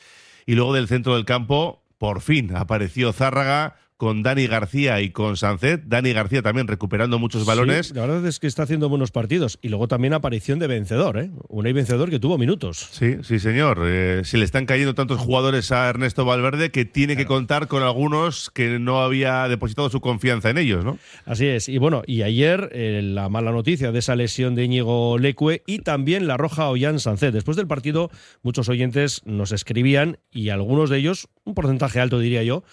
Y 0.46 0.55
luego 0.55 0.74
del 0.74 0.89
centro 0.89 1.15
del 1.15 1.24
campo, 1.24 1.83
por 2.03 2.19
fin 2.19 2.53
apareció 2.53 3.13
Zárraga 3.13 3.77
con 4.03 4.22
Dani 4.22 4.48
García 4.48 5.00
y 5.00 5.12
con 5.12 5.38
Sancet. 5.38 5.83
Dani 5.86 6.12
García 6.12 6.41
también 6.41 6.67
recuperando 6.67 7.19
muchos 7.19 7.45
balones. 7.45 7.88
Sí, 7.88 7.93
la 7.93 8.01
verdad 8.01 8.25
es 8.27 8.41
que 8.41 8.48
está 8.48 8.63
haciendo 8.63 8.89
buenos 8.89 9.12
partidos. 9.12 9.60
Y 9.62 9.69
luego 9.69 9.88
también 9.88 10.13
aparición 10.13 10.60
de 10.60 10.67
vencedor, 10.67 11.17
¿eh? 11.17 11.31
Un 11.48 11.63
vencedor 11.63 12.10
que 12.10 12.19
tuvo 12.19 12.38
minutos. 12.38 12.89
Sí, 12.91 13.15
sí, 13.24 13.39
señor. 13.39 13.79
Eh, 13.86 14.24
si 14.25 14.36
le 14.36 14.43
están 14.43 14.65
cayendo 14.65 14.93
tantos 14.93 15.22
jugadores 15.22 15.72
a 15.72 15.88
Ernesto 15.88 16.25
Valverde 16.25 16.69
que 16.69 16.83
tiene 16.83 17.15
que 17.15 17.25
contar 17.25 17.69
con 17.69 17.81
algunos 17.81 18.50
que 18.50 18.77
no 18.77 19.01
había 19.01 19.48
depositado 19.48 19.89
su 19.89 20.01
confianza 20.01 20.50
en 20.50 20.57
ellos, 20.57 20.83
¿no? 20.83 21.00
Así 21.25 21.48
es. 21.48 21.69
Y 21.69 21.77
bueno, 21.77 22.03
y 22.05 22.24
ayer 22.24 22.67
eh, 22.74 23.00
la 23.01 23.29
mala 23.29 23.53
noticia 23.53 23.93
de 23.93 24.00
esa 24.00 24.17
lesión 24.17 24.53
de 24.53 24.65
Íñigo 24.65 25.17
Lecue 25.17 25.63
y 25.65 25.79
también 25.79 26.27
la 26.27 26.36
roja 26.36 26.67
Ollán 26.67 27.00
Sancet. 27.00 27.33
Después 27.33 27.55
del 27.55 27.67
partido, 27.67 28.12
muchos 28.41 28.67
oyentes 28.67 29.22
nos 29.24 29.53
escribían 29.53 30.17
y 30.29 30.50
algunos 30.50 30.89
de 30.89 30.98
ellos, 30.98 31.29
un 31.45 31.53
porcentaje 31.53 32.01
alto 32.01 32.19
diría 32.19 32.43
yo, 32.43 32.65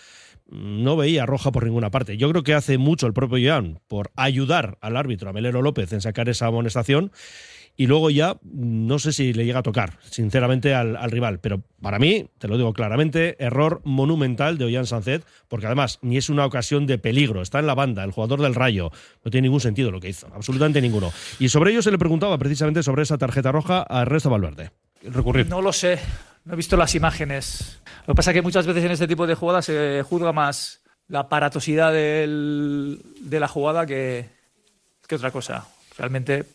no 0.51 0.97
veía 0.97 1.27
roja 1.27 1.53
por 1.53 1.65
ninguna 1.65 1.91
parte. 1.91 2.17
Yo 2.17 2.29
creo 2.31 2.43
que 2.43 2.55
hace 2.55 2.79
mucho 2.79 3.07
el 3.07 3.13
propio 3.13 3.39
Joan 3.51 3.81
por 3.89 4.11
ayudar 4.17 4.79
al 4.81 4.97
árbitro, 4.97 5.31
a 5.31 5.33
Melero 5.33 5.63
López, 5.63 5.93
en 5.93 6.01
sacar 6.01 6.29
esa 6.29 6.47
amonestación. 6.47 7.13
Y 7.77 7.87
luego 7.87 8.11
ya 8.11 8.37
no 8.43 8.99
sé 8.99 9.13
si 9.13 9.33
le 9.33 9.47
llega 9.47 9.61
a 9.61 9.63
tocar, 9.63 9.99
sinceramente, 10.11 10.75
al, 10.75 10.99
rival. 11.11 11.39
Pero 11.39 11.63
para 11.81 11.99
mí, 11.99 12.27
te 12.39 12.47
lo 12.47 12.59
digo 12.59 12.75
claramente, 12.75 13.43
error 13.43 13.81
monumental 13.85 14.59
de 14.59 14.67
Ollán 14.67 14.87
Sancet, 14.87 15.25
porque 15.49 15.67
además 15.67 15.99
ni 16.03 16.19
es 16.19 16.29
una 16.29 16.45
ocasión 16.45 16.87
de 16.87 16.99
peligro. 16.99 17.41
Está 17.41 17.59
en 17.59 17.67
la 17.67 17.75
banda, 17.75 18.05
el 18.05 18.11
jugador 18.11 18.43
del 18.43 18.55
rayo. 18.55 18.91
No 19.25 19.31
tiene 19.31 19.47
ningún 19.47 19.61
sentido 19.61 19.91
lo 19.91 20.01
que 20.01 20.11
hizo, 20.11 20.27
absolutamente 20.35 20.83
ninguno. 20.83 21.11
Y 21.39 21.49
sobre 21.49 21.71
ello 21.71 21.81
se 21.81 21.91
le 21.91 21.97
preguntaba 21.97 22.37
precisamente 22.37 22.83
sobre 22.83 23.03
esa 23.03 23.17
tarjeta 23.17 23.51
roja 23.51 23.87
a 23.89 24.03
Ernesto 24.03 24.29
Valverde. 24.29 24.73
No 25.03 25.63
lo 25.63 25.73
sé. 25.73 25.99
No 26.45 26.55
he 26.55 26.57
visto 26.57 26.77
las 26.77 26.95
imágenes. 26.95 27.81
Lo 28.07 28.15
que 28.15 28.17
pasa 28.17 28.31
es 28.31 28.35
que 28.35 28.43
muchas 28.43 28.67
veces 28.67 28.85
en 28.85 28.93
este 28.93 29.09
tipo 29.09 29.27
de 29.27 29.35
jugadas 29.35 29.67
se 29.67 30.03
juzga 30.03 30.33
más 30.33 30.81
la 31.09 31.21
aparatosidad 31.21 31.93
de 31.93 32.99
la 33.31 33.49
jugada 33.49 33.87
que, 33.87 34.31
otra 35.11 35.31
cosa. 35.31 35.67
Realmente 35.99 36.47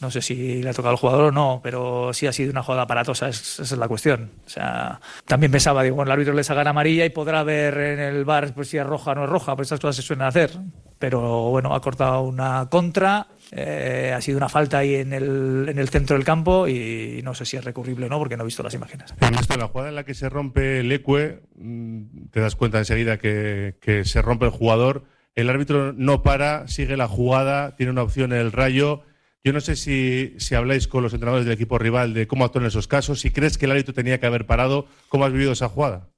no 0.00 0.10
sé 0.10 0.20
si 0.20 0.62
le 0.62 0.68
ha 0.68 0.74
tocado 0.74 0.90
al 0.90 0.96
jugador 0.96 1.24
o 1.24 1.32
no, 1.32 1.60
pero 1.62 2.12
sí 2.12 2.26
ha 2.26 2.32
sido 2.32 2.50
una 2.50 2.62
jugada 2.62 2.82
aparatosa, 2.82 3.28
esa 3.28 3.62
es 3.62 3.72
la 3.72 3.88
cuestión. 3.88 4.30
O 4.44 4.48
sea, 4.50 5.00
también 5.24 5.50
pensaba, 5.50 5.82
digo, 5.82 6.02
el 6.02 6.10
árbitro 6.10 6.34
le 6.34 6.44
saca 6.44 6.68
amarilla 6.68 7.06
y 7.06 7.10
podrá 7.10 7.42
ver 7.42 7.78
en 7.78 8.00
el 8.00 8.24
bar 8.24 8.52
pues, 8.52 8.68
si 8.68 8.76
es 8.76 8.86
roja 8.86 9.12
o 9.12 9.14
no 9.14 9.24
es 9.24 9.30
roja, 9.30 9.56
pues 9.56 9.68
esas 9.68 9.80
cosas 9.80 9.96
se 9.96 10.02
suelen 10.02 10.26
hacer. 10.26 10.50
Pero 10.98 11.50
bueno, 11.50 11.74
ha 11.74 11.80
cortado 11.80 12.22
una 12.22 12.68
contra, 12.68 13.28
eh, 13.52 14.12
ha 14.14 14.20
sido 14.20 14.38
una 14.38 14.48
falta 14.48 14.78
ahí 14.78 14.94
en 14.94 15.12
el, 15.12 15.66
en 15.68 15.78
el 15.78 15.88
centro 15.88 16.16
del 16.16 16.24
campo 16.24 16.68
y 16.68 17.20
no 17.22 17.34
sé 17.34 17.44
si 17.44 17.56
es 17.56 17.64
recurrible 17.64 18.06
o 18.06 18.08
no, 18.08 18.18
porque 18.18 18.36
no 18.36 18.42
he 18.42 18.46
visto 18.46 18.62
las 18.62 18.74
imágenes. 18.74 19.14
En 19.20 19.34
esto, 19.34 19.56
la 19.56 19.68
jugada 19.68 19.90
en 19.90 19.94
la 19.96 20.04
que 20.04 20.14
se 20.14 20.28
rompe 20.28 20.80
el 20.80 20.90
ecue, 20.92 21.42
mm, 21.56 22.28
te 22.30 22.40
das 22.40 22.56
cuenta 22.56 22.78
enseguida 22.78 23.18
que, 23.18 23.76
que 23.80 24.04
se 24.04 24.22
rompe 24.22 24.46
el 24.46 24.50
jugador, 24.50 25.04
el 25.34 25.50
árbitro 25.50 25.92
no 25.92 26.22
para, 26.22 26.68
sigue 26.68 26.96
la 26.96 27.08
jugada, 27.08 27.76
tiene 27.76 27.92
una 27.92 28.02
opción 28.02 28.32
en 28.32 28.38
el 28.38 28.52
rayo 28.52 29.02
yo 29.46 29.52
no 29.52 29.60
sé 29.60 29.76
si, 29.76 30.34
si 30.38 30.54
habláis 30.54 30.88
con 30.88 31.02
los 31.02 31.12
entrenadores 31.12 31.44
del 31.44 31.54
equipo 31.54 31.76
rival 31.76 32.14
de 32.14 32.26
cómo 32.26 32.46
actúan 32.46 32.64
en 32.64 32.68
esos 32.68 32.88
casos, 32.88 33.20
si 33.20 33.30
crees 33.30 33.58
que 33.58 33.66
el 33.66 33.72
árbitro 33.72 33.92
tenía 33.92 34.18
que 34.18 34.24
haber 34.24 34.46
parado, 34.46 34.86
¿cómo 35.10 35.26
has 35.26 35.32
vivido 35.32 35.52
esa 35.52 35.68
jugada? 35.68 36.08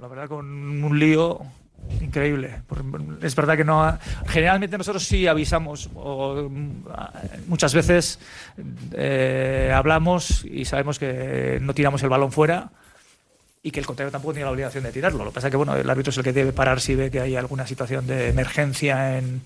La 0.00 0.06
verdad, 0.06 0.28
con 0.28 0.46
un 0.46 0.98
lío 1.00 1.40
increíble. 2.00 2.62
Es 3.22 3.34
verdad 3.34 3.56
que 3.56 3.64
no. 3.64 3.98
Generalmente 4.26 4.78
nosotros 4.78 5.04
sí 5.04 5.26
avisamos, 5.26 5.90
o, 5.94 6.48
muchas 7.46 7.74
veces 7.74 8.18
eh, 8.92 9.72
hablamos 9.74 10.44
y 10.44 10.64
sabemos 10.64 10.98
que 10.98 11.58
no 11.60 11.74
tiramos 11.74 12.02
el 12.02 12.08
balón 12.08 12.32
fuera 12.32 12.70
y 13.62 13.70
que 13.70 13.80
el 13.80 13.86
contrario 13.86 14.10
tampoco 14.10 14.32
tiene 14.32 14.46
la 14.46 14.52
obligación 14.52 14.84
de 14.84 14.92
tirarlo. 14.92 15.24
Lo 15.24 15.30
que 15.30 15.34
pasa 15.34 15.48
es 15.48 15.50
que 15.50 15.56
bueno, 15.56 15.76
el 15.76 15.88
árbitro 15.88 16.10
es 16.10 16.18
el 16.18 16.24
que 16.24 16.32
debe 16.32 16.52
parar 16.52 16.80
si 16.80 16.94
ve 16.94 17.10
que 17.10 17.20
hay 17.20 17.36
alguna 17.36 17.66
situación 17.66 18.06
de 18.06 18.28
emergencia 18.28 19.18
en 19.18 19.42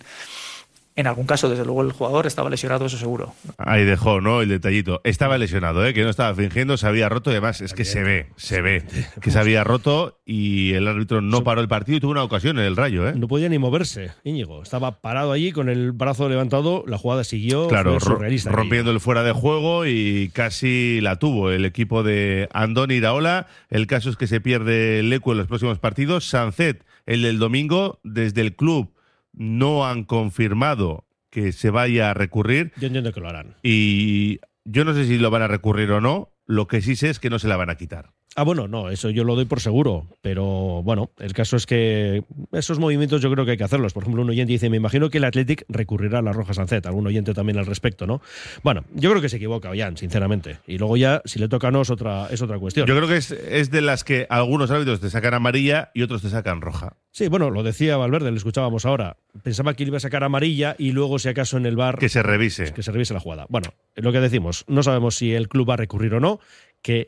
en 0.94 1.06
algún 1.06 1.26
caso, 1.26 1.48
desde 1.48 1.64
luego, 1.64 1.82
el 1.82 1.92
jugador 1.92 2.26
estaba 2.26 2.50
lesionado, 2.50 2.84
eso 2.86 2.98
seguro. 2.98 3.32
Ahí 3.56 3.84
dejó, 3.84 4.20
¿no? 4.20 4.42
El 4.42 4.50
detallito. 4.50 5.00
Estaba 5.04 5.38
lesionado, 5.38 5.86
¿eh? 5.86 5.94
Que 5.94 6.02
no 6.02 6.10
estaba 6.10 6.34
fingiendo, 6.34 6.76
se 6.76 6.86
había 6.86 7.08
roto 7.08 7.30
y 7.30 7.34
además 7.34 7.62
es 7.62 7.72
que 7.72 7.84
se 7.84 8.02
ve, 8.02 8.26
se 8.36 8.60
ve 8.60 8.84
que 9.20 9.30
se 9.30 9.38
había 9.38 9.64
roto 9.64 10.20
y 10.26 10.74
el 10.74 10.86
árbitro 10.86 11.22
no 11.22 11.44
paró 11.44 11.62
el 11.62 11.68
partido 11.68 11.96
y 11.96 12.00
tuvo 12.00 12.10
una 12.10 12.22
ocasión 12.22 12.58
en 12.58 12.64
el 12.66 12.76
rayo, 12.76 13.08
¿eh? 13.08 13.14
No 13.16 13.26
podía 13.26 13.48
ni 13.48 13.58
moverse, 13.58 14.10
Íñigo. 14.24 14.62
Estaba 14.62 15.00
parado 15.00 15.32
allí 15.32 15.52
con 15.52 15.70
el 15.70 15.92
brazo 15.92 16.28
levantado, 16.28 16.84
la 16.86 16.98
jugada 16.98 17.24
siguió. 17.24 17.68
Claro, 17.68 17.98
rompiendo 17.98 18.90
el 18.90 19.00
fuera 19.00 19.22
de 19.22 19.32
juego 19.32 19.86
y 19.86 20.30
casi 20.34 21.00
la 21.00 21.16
tuvo 21.16 21.50
el 21.50 21.64
equipo 21.64 22.02
de 22.02 22.48
Andoni 22.52 22.94
Iraola. 22.94 23.46
El 23.70 23.86
caso 23.86 24.10
es 24.10 24.16
que 24.16 24.26
se 24.26 24.40
pierde 24.40 25.00
el 25.00 25.12
eco 25.12 25.32
en 25.32 25.38
los 25.38 25.46
próximos 25.46 25.78
partidos. 25.78 26.28
Sancet, 26.28 26.84
el 27.06 27.22
del 27.22 27.38
domingo, 27.38 27.98
desde 28.02 28.42
el 28.42 28.54
club 28.54 28.92
no 29.32 29.86
han 29.86 30.04
confirmado 30.04 31.06
que 31.30 31.52
se 31.52 31.70
vaya 31.70 32.10
a 32.10 32.14
recurrir. 32.14 32.72
Yo 32.76 32.86
entiendo 32.86 33.12
que 33.12 33.20
lo 33.20 33.28
harán. 33.28 33.56
Y 33.62 34.40
yo 34.64 34.84
no 34.84 34.94
sé 34.94 35.06
si 35.06 35.18
lo 35.18 35.30
van 35.30 35.42
a 35.42 35.48
recurrir 35.48 35.90
o 35.92 36.00
no. 36.00 36.30
Lo 36.46 36.66
que 36.66 36.82
sí 36.82 36.96
sé 36.96 37.08
es 37.08 37.18
que 37.18 37.30
no 37.30 37.38
se 37.38 37.48
la 37.48 37.56
van 37.56 37.70
a 37.70 37.76
quitar. 37.76 38.12
Ah, 38.34 38.44
bueno, 38.44 38.66
no, 38.66 38.88
eso 38.88 39.10
yo 39.10 39.24
lo 39.24 39.34
doy 39.34 39.44
por 39.44 39.60
seguro, 39.60 40.06
pero 40.22 40.82
bueno, 40.82 41.10
el 41.18 41.34
caso 41.34 41.56
es 41.56 41.66
que 41.66 42.24
esos 42.52 42.78
movimientos 42.78 43.20
yo 43.20 43.30
creo 43.30 43.44
que 43.44 43.52
hay 43.52 43.56
que 43.58 43.64
hacerlos. 43.64 43.92
Por 43.92 44.04
ejemplo, 44.04 44.22
un 44.22 44.30
oyente 44.30 44.52
dice, 44.52 44.70
me 44.70 44.78
imagino 44.78 45.10
que 45.10 45.18
el 45.18 45.24
Athletic 45.24 45.64
recurrirá 45.68 46.20
a 46.20 46.22
la 46.22 46.32
Roja 46.32 46.54
Sancet, 46.54 46.86
algún 46.86 47.06
oyente 47.06 47.34
también 47.34 47.58
al 47.58 47.66
respecto, 47.66 48.06
¿no? 48.06 48.22
Bueno, 48.62 48.84
yo 48.94 49.10
creo 49.10 49.20
que 49.20 49.28
se 49.28 49.36
equivoca, 49.36 49.68
Ollán, 49.68 49.98
sinceramente. 49.98 50.58
Y 50.66 50.78
luego 50.78 50.96
ya, 50.96 51.20
si 51.26 51.38
le 51.38 51.48
toca 51.48 51.70
no, 51.70 51.82
es 51.82 51.90
otra, 51.90 52.28
es 52.30 52.40
otra 52.40 52.58
cuestión. 52.58 52.86
Yo 52.86 52.96
creo 52.96 53.08
que 53.08 53.16
es, 53.16 53.70
de 53.70 53.82
las 53.82 54.02
que 54.02 54.26
algunos 54.30 54.70
árbitros 54.70 55.00
te 55.00 55.10
sacan 55.10 55.34
amarilla 55.34 55.90
y 55.92 56.02
otros 56.02 56.22
te 56.22 56.30
sacan 56.30 56.62
roja. 56.62 56.96
Sí, 57.10 57.28
bueno, 57.28 57.50
lo 57.50 57.62
decía 57.62 57.98
Valverde, 57.98 58.30
lo 58.30 58.38
escuchábamos 58.38 58.86
ahora. 58.86 59.18
Pensaba 59.42 59.74
que 59.74 59.84
iba 59.84 59.98
a 59.98 60.00
sacar 60.00 60.24
amarilla 60.24 60.74
y 60.78 60.92
luego, 60.92 61.18
si 61.18 61.28
acaso, 61.28 61.58
en 61.58 61.66
el 61.66 61.76
bar... 61.76 61.98
Que 61.98 62.08
se 62.08 62.22
revise. 62.22 62.72
Que 62.72 62.82
se 62.82 62.92
revise 62.92 63.12
la 63.12 63.20
jugada. 63.20 63.44
Bueno, 63.50 63.74
lo 63.96 64.10
que 64.12 64.20
decimos, 64.20 64.64
no 64.68 64.82
sabemos 64.82 65.16
si 65.16 65.34
el 65.34 65.48
club 65.48 65.68
va 65.68 65.74
a 65.74 65.76
recurrir 65.76 66.14
o 66.14 66.20
no 66.20 66.40
que 66.82 67.06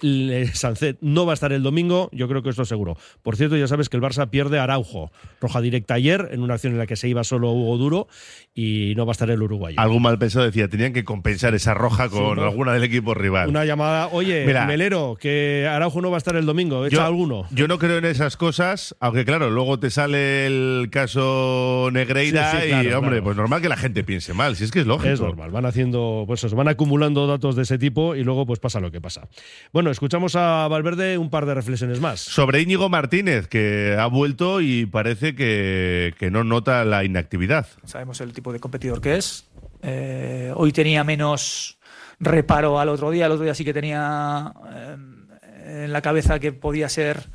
Sancet 0.54 0.98
no 1.00 1.26
va 1.26 1.32
a 1.32 1.34
estar 1.34 1.52
el 1.52 1.62
domingo, 1.62 2.08
yo 2.12 2.28
creo 2.28 2.42
que 2.42 2.50
esto 2.50 2.62
es 2.62 2.68
seguro. 2.68 2.96
Por 3.22 3.36
cierto, 3.36 3.56
ya 3.56 3.66
sabes 3.66 3.88
que 3.88 3.96
el 3.96 4.02
Barça 4.02 4.30
pierde 4.30 4.58
a 4.58 4.64
Araujo, 4.64 5.10
roja 5.40 5.60
directa 5.60 5.94
ayer, 5.94 6.28
en 6.30 6.42
una 6.42 6.54
acción 6.54 6.72
en 6.72 6.78
la 6.78 6.86
que 6.86 6.96
se 6.96 7.08
iba 7.08 7.24
solo 7.24 7.50
Hugo 7.50 7.76
Duro 7.76 8.08
y 8.54 8.94
no 8.96 9.04
va 9.04 9.10
a 9.10 9.14
estar 9.14 9.30
el 9.30 9.42
uruguayo. 9.42 9.78
Algún 9.80 10.02
mal 10.02 10.18
pensado 10.18 10.44
decía, 10.44 10.68
tenían 10.68 10.92
que 10.92 11.04
compensar 11.04 11.54
esa 11.54 11.74
roja 11.74 12.08
con 12.08 12.38
alguna 12.38 12.72
del 12.72 12.84
equipo 12.84 13.14
rival. 13.14 13.48
Una 13.48 13.64
llamada, 13.64 14.08
oye, 14.08 14.46
Melero, 14.46 15.16
que 15.20 15.66
Araujo 15.68 16.00
no 16.00 16.10
va 16.10 16.16
a 16.16 16.18
estar 16.18 16.36
el 16.36 16.46
domingo, 16.46 16.86
echa 16.86 17.04
alguno. 17.06 17.46
Yo 17.50 17.66
no 17.66 17.78
creo 17.78 17.98
en 17.98 18.04
esas 18.04 18.36
cosas, 18.36 18.94
aunque 19.00 19.24
claro, 19.24 19.50
luego 19.50 19.80
te 19.80 19.90
sale 19.90 20.46
el 20.46 20.88
caso 20.90 21.88
Negreira 21.92 22.64
y, 22.64 22.92
hombre, 22.92 23.22
pues 23.22 23.36
normal 23.36 23.60
que 23.60 23.68
la 23.68 23.76
gente 23.76 24.04
piense 24.04 24.34
mal, 24.34 24.54
si 24.54 24.64
es 24.64 24.70
que 24.70 24.80
es 24.80 24.86
lógico. 24.86 25.12
Es 25.12 25.20
normal, 25.20 25.50
van 25.50 25.66
haciendo, 25.66 26.24
pues 26.26 26.44
van 26.54 26.68
acumulando 26.68 27.26
datos 27.26 27.56
de 27.56 27.62
ese 27.62 27.78
tipo 27.78 28.14
y 28.14 28.22
luego 28.22 28.46
pues 28.46 28.60
pasa 28.60 28.78
lo 28.78 28.92
que 28.92 29.00
pasa. 29.00 29.28
Bueno, 29.72 29.90
escuchamos 29.90 30.36
a 30.36 30.68
Valverde 30.68 31.18
un 31.18 31.30
par 31.30 31.46
de 31.46 31.54
reflexiones 31.54 32.00
más. 32.00 32.20
Sobre 32.20 32.60
Íñigo 32.60 32.88
Martínez, 32.88 33.48
que 33.48 33.96
ha 33.98 34.06
vuelto 34.06 34.60
y 34.60 34.86
parece 34.86 35.34
que, 35.34 36.14
no 36.30 36.44
nota 36.44 36.84
la 36.84 37.04
inactividad. 37.04 37.66
Sabemos 37.84 38.20
el 38.20 38.32
tipo 38.32 38.52
de 38.52 38.60
competidor 38.60 39.00
que 39.00 39.16
es. 39.16 39.48
Eh, 39.82 40.52
hoy 40.54 40.72
tenía 40.72 41.04
menos 41.04 41.78
reparo 42.20 42.78
al 42.78 42.88
otro 42.88 43.10
día. 43.10 43.26
El 43.26 43.32
otro 43.32 43.44
día 43.44 43.54
sí 43.54 43.64
que 43.64 43.74
tenía 43.74 44.52
eh, 44.72 45.84
en 45.84 45.92
la 45.92 46.02
cabeza 46.02 46.38
que 46.38 46.52
podía 46.52 46.88
ser 46.88 47.28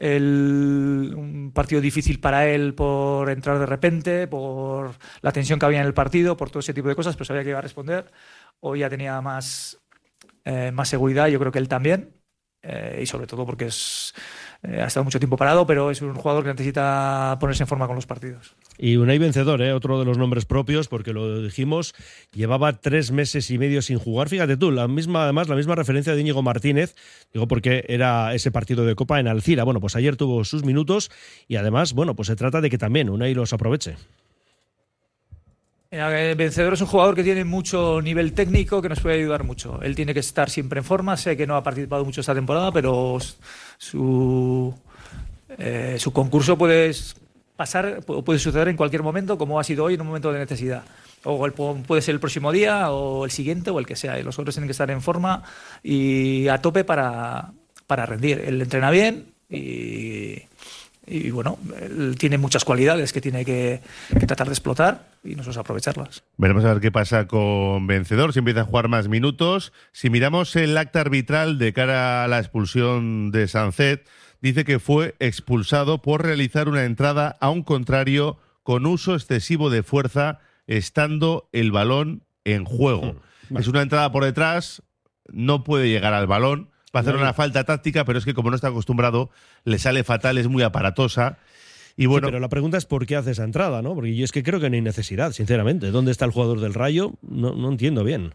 un 0.00 1.52
partido 1.54 1.80
difícil 1.80 2.18
para 2.18 2.48
él 2.48 2.74
por 2.74 3.30
entrar 3.30 3.58
de 3.58 3.66
repente, 3.66 4.26
por 4.26 4.92
la 5.22 5.30
tensión 5.30 5.58
que 5.58 5.66
había 5.66 5.80
en 5.80 5.86
el 5.86 5.94
partido, 5.94 6.36
por 6.36 6.50
todo 6.50 6.60
ese 6.60 6.74
tipo 6.74 6.88
de 6.88 6.96
cosas, 6.96 7.14
pero 7.14 7.26
sabía 7.26 7.44
que 7.44 7.50
iba 7.50 7.58
a 7.58 7.62
responder. 7.62 8.10
Hoy 8.60 8.80
ya 8.80 8.90
tenía 8.90 9.20
más 9.20 9.78
eh, 10.44 10.70
más 10.72 10.88
seguridad, 10.88 11.28
yo 11.28 11.38
creo 11.38 11.52
que 11.52 11.58
él 11.58 11.68
también, 11.68 12.14
eh, 12.62 13.00
y 13.02 13.06
sobre 13.06 13.26
todo 13.26 13.44
porque 13.44 13.66
eh, 13.66 14.80
ha 14.80 14.86
estado 14.86 15.04
mucho 15.04 15.18
tiempo 15.18 15.36
parado, 15.36 15.66
pero 15.66 15.90
es 15.90 16.00
un 16.00 16.14
jugador 16.14 16.42
que 16.44 16.50
necesita 16.50 17.36
ponerse 17.38 17.62
en 17.62 17.66
forma 17.66 17.86
con 17.86 17.94
los 17.96 18.06
partidos. 18.06 18.54
Y 18.78 18.96
Unai 18.96 19.18
Vencedor, 19.18 19.60
otro 19.60 19.98
de 19.98 20.06
los 20.06 20.16
nombres 20.16 20.46
propios, 20.46 20.88
porque 20.88 21.12
lo 21.12 21.42
dijimos, 21.42 21.94
llevaba 22.32 22.72
tres 22.80 23.12
meses 23.12 23.50
y 23.50 23.58
medio 23.58 23.82
sin 23.82 23.98
jugar. 23.98 24.30
Fíjate 24.30 24.56
tú, 24.56 24.70
la 24.70 24.88
misma, 24.88 25.24
además, 25.24 25.48
la 25.48 25.56
misma 25.56 25.74
referencia 25.74 26.14
de 26.14 26.20
Íñigo 26.22 26.42
Martínez, 26.42 26.94
digo 27.32 27.46
porque 27.46 27.84
era 27.88 28.34
ese 28.34 28.50
partido 28.50 28.86
de 28.86 28.94
Copa 28.94 29.20
en 29.20 29.28
Alcira. 29.28 29.64
Bueno, 29.64 29.80
pues 29.80 29.96
ayer 29.96 30.16
tuvo 30.16 30.44
sus 30.44 30.64
minutos 30.64 31.10
y 31.46 31.56
además, 31.56 31.92
bueno, 31.92 32.16
pues 32.16 32.28
se 32.28 32.36
trata 32.36 32.62
de 32.62 32.70
que 32.70 32.78
también 32.78 33.10
Unai 33.10 33.34
los 33.34 33.52
aproveche. 33.52 33.96
El 35.94 36.34
vencedor 36.34 36.74
es 36.74 36.80
un 36.80 36.88
jugador 36.88 37.14
que 37.14 37.22
tiene 37.22 37.44
mucho 37.44 38.02
nivel 38.02 38.32
técnico 38.32 38.82
que 38.82 38.88
nos 38.88 38.98
puede 38.98 39.14
ayudar 39.14 39.44
mucho. 39.44 39.80
Él 39.80 39.94
tiene 39.94 40.12
que 40.12 40.18
estar 40.20 40.50
siempre 40.50 40.80
en 40.80 40.84
forma. 40.84 41.16
Sé 41.16 41.36
que 41.36 41.46
no 41.46 41.54
ha 41.54 41.62
participado 41.62 42.04
mucho 42.04 42.20
esta 42.20 42.34
temporada, 42.34 42.72
pero 42.72 43.18
su, 43.78 44.74
eh, 45.56 45.96
su 46.00 46.12
concurso 46.12 46.58
puede 46.58 46.92
pasar, 47.54 48.00
puede 48.02 48.40
suceder 48.40 48.66
en 48.66 48.76
cualquier 48.76 49.04
momento, 49.04 49.38
como 49.38 49.60
ha 49.60 49.64
sido 49.64 49.84
hoy 49.84 49.94
en 49.94 50.00
un 50.00 50.08
momento 50.08 50.32
de 50.32 50.40
necesidad. 50.40 50.82
O 51.22 51.48
puede 51.86 52.02
ser 52.02 52.16
el 52.16 52.20
próximo 52.20 52.50
día, 52.50 52.90
o 52.90 53.24
el 53.24 53.30
siguiente, 53.30 53.70
o 53.70 53.78
el 53.78 53.86
que 53.86 53.94
sea. 53.94 54.16
Los 54.16 54.34
jugadores 54.34 54.56
tienen 54.56 54.66
que 54.66 54.72
estar 54.72 54.90
en 54.90 55.00
forma 55.00 55.44
y 55.80 56.48
a 56.48 56.58
tope 56.60 56.82
para, 56.82 57.52
para 57.86 58.04
rendir. 58.04 58.42
Él 58.44 58.60
entrena 58.60 58.90
bien 58.90 59.26
y 59.48 60.42
y 61.06 61.30
bueno, 61.30 61.58
él 61.80 62.16
tiene 62.18 62.38
muchas 62.38 62.64
cualidades 62.64 63.12
que 63.12 63.20
tiene 63.20 63.44
que, 63.44 63.80
tratar 64.26 64.46
de 64.46 64.52
explotar 64.52 65.08
y 65.22 65.34
nosotros 65.34 65.58
aprovecharlas. 65.58 66.22
Veremos 66.36 66.64
a 66.64 66.72
ver 66.72 66.80
qué 66.80 66.90
pasa 66.90 67.26
con 67.26 67.86
Vencedor, 67.86 68.32
si 68.32 68.38
empieza 68.38 68.62
a 68.62 68.64
jugar 68.64 68.88
más 68.88 69.08
minutos. 69.08 69.72
Si 69.92 70.10
miramos 70.10 70.56
el 70.56 70.76
acta 70.76 71.00
arbitral 71.00 71.58
de 71.58 71.72
cara 71.72 72.24
a 72.24 72.28
la 72.28 72.38
expulsión 72.38 73.30
de 73.30 73.48
Sancet, 73.48 74.08
dice 74.40 74.64
que 74.64 74.78
fue 74.78 75.14
expulsado 75.18 76.00
por 76.02 76.22
realizar 76.22 76.68
una 76.68 76.84
entrada 76.84 77.36
a 77.40 77.50
un 77.50 77.62
contrario 77.62 78.38
con 78.62 78.86
uso 78.86 79.14
excesivo 79.14 79.70
de 79.70 79.82
fuerza 79.82 80.40
estando 80.66 81.48
el 81.52 81.70
balón 81.70 82.22
en 82.44 82.64
juego. 82.64 83.16
Mm, 83.50 83.58
es 83.58 83.68
una 83.68 83.82
entrada 83.82 84.10
por 84.10 84.24
detrás, 84.24 84.82
no 85.30 85.64
puede 85.64 85.88
llegar 85.88 86.14
al 86.14 86.26
balón 86.26 86.70
va 86.94 87.00
a 87.00 87.02
hacer 87.02 87.16
una 87.16 87.32
falta 87.32 87.64
táctica, 87.64 88.04
pero 88.04 88.18
es 88.18 88.24
que 88.24 88.34
como 88.34 88.50
no 88.50 88.56
está 88.56 88.68
acostumbrado, 88.68 89.30
le 89.64 89.78
sale 89.78 90.04
fatal, 90.04 90.38
es 90.38 90.48
muy 90.48 90.62
aparatosa. 90.62 91.38
Y 91.96 92.06
bueno, 92.06 92.26
pero 92.26 92.40
la 92.40 92.48
pregunta 92.48 92.76
es 92.76 92.86
por 92.86 93.06
qué 93.06 93.16
hace 93.16 93.30
esa 93.30 93.44
entrada, 93.44 93.80
¿no? 93.80 93.94
Porque 93.94 94.16
yo 94.16 94.24
es 94.24 94.32
que 94.32 94.42
creo 94.42 94.60
que 94.60 94.68
no 94.68 94.74
hay 94.74 94.82
necesidad, 94.82 95.32
sinceramente. 95.32 95.90
¿Dónde 95.90 96.10
está 96.10 96.24
el 96.24 96.32
jugador 96.32 96.60
del 96.60 96.74
Rayo? 96.74 97.12
No, 97.22 97.54
no 97.54 97.68
entiendo 97.68 98.02
bien. 98.02 98.34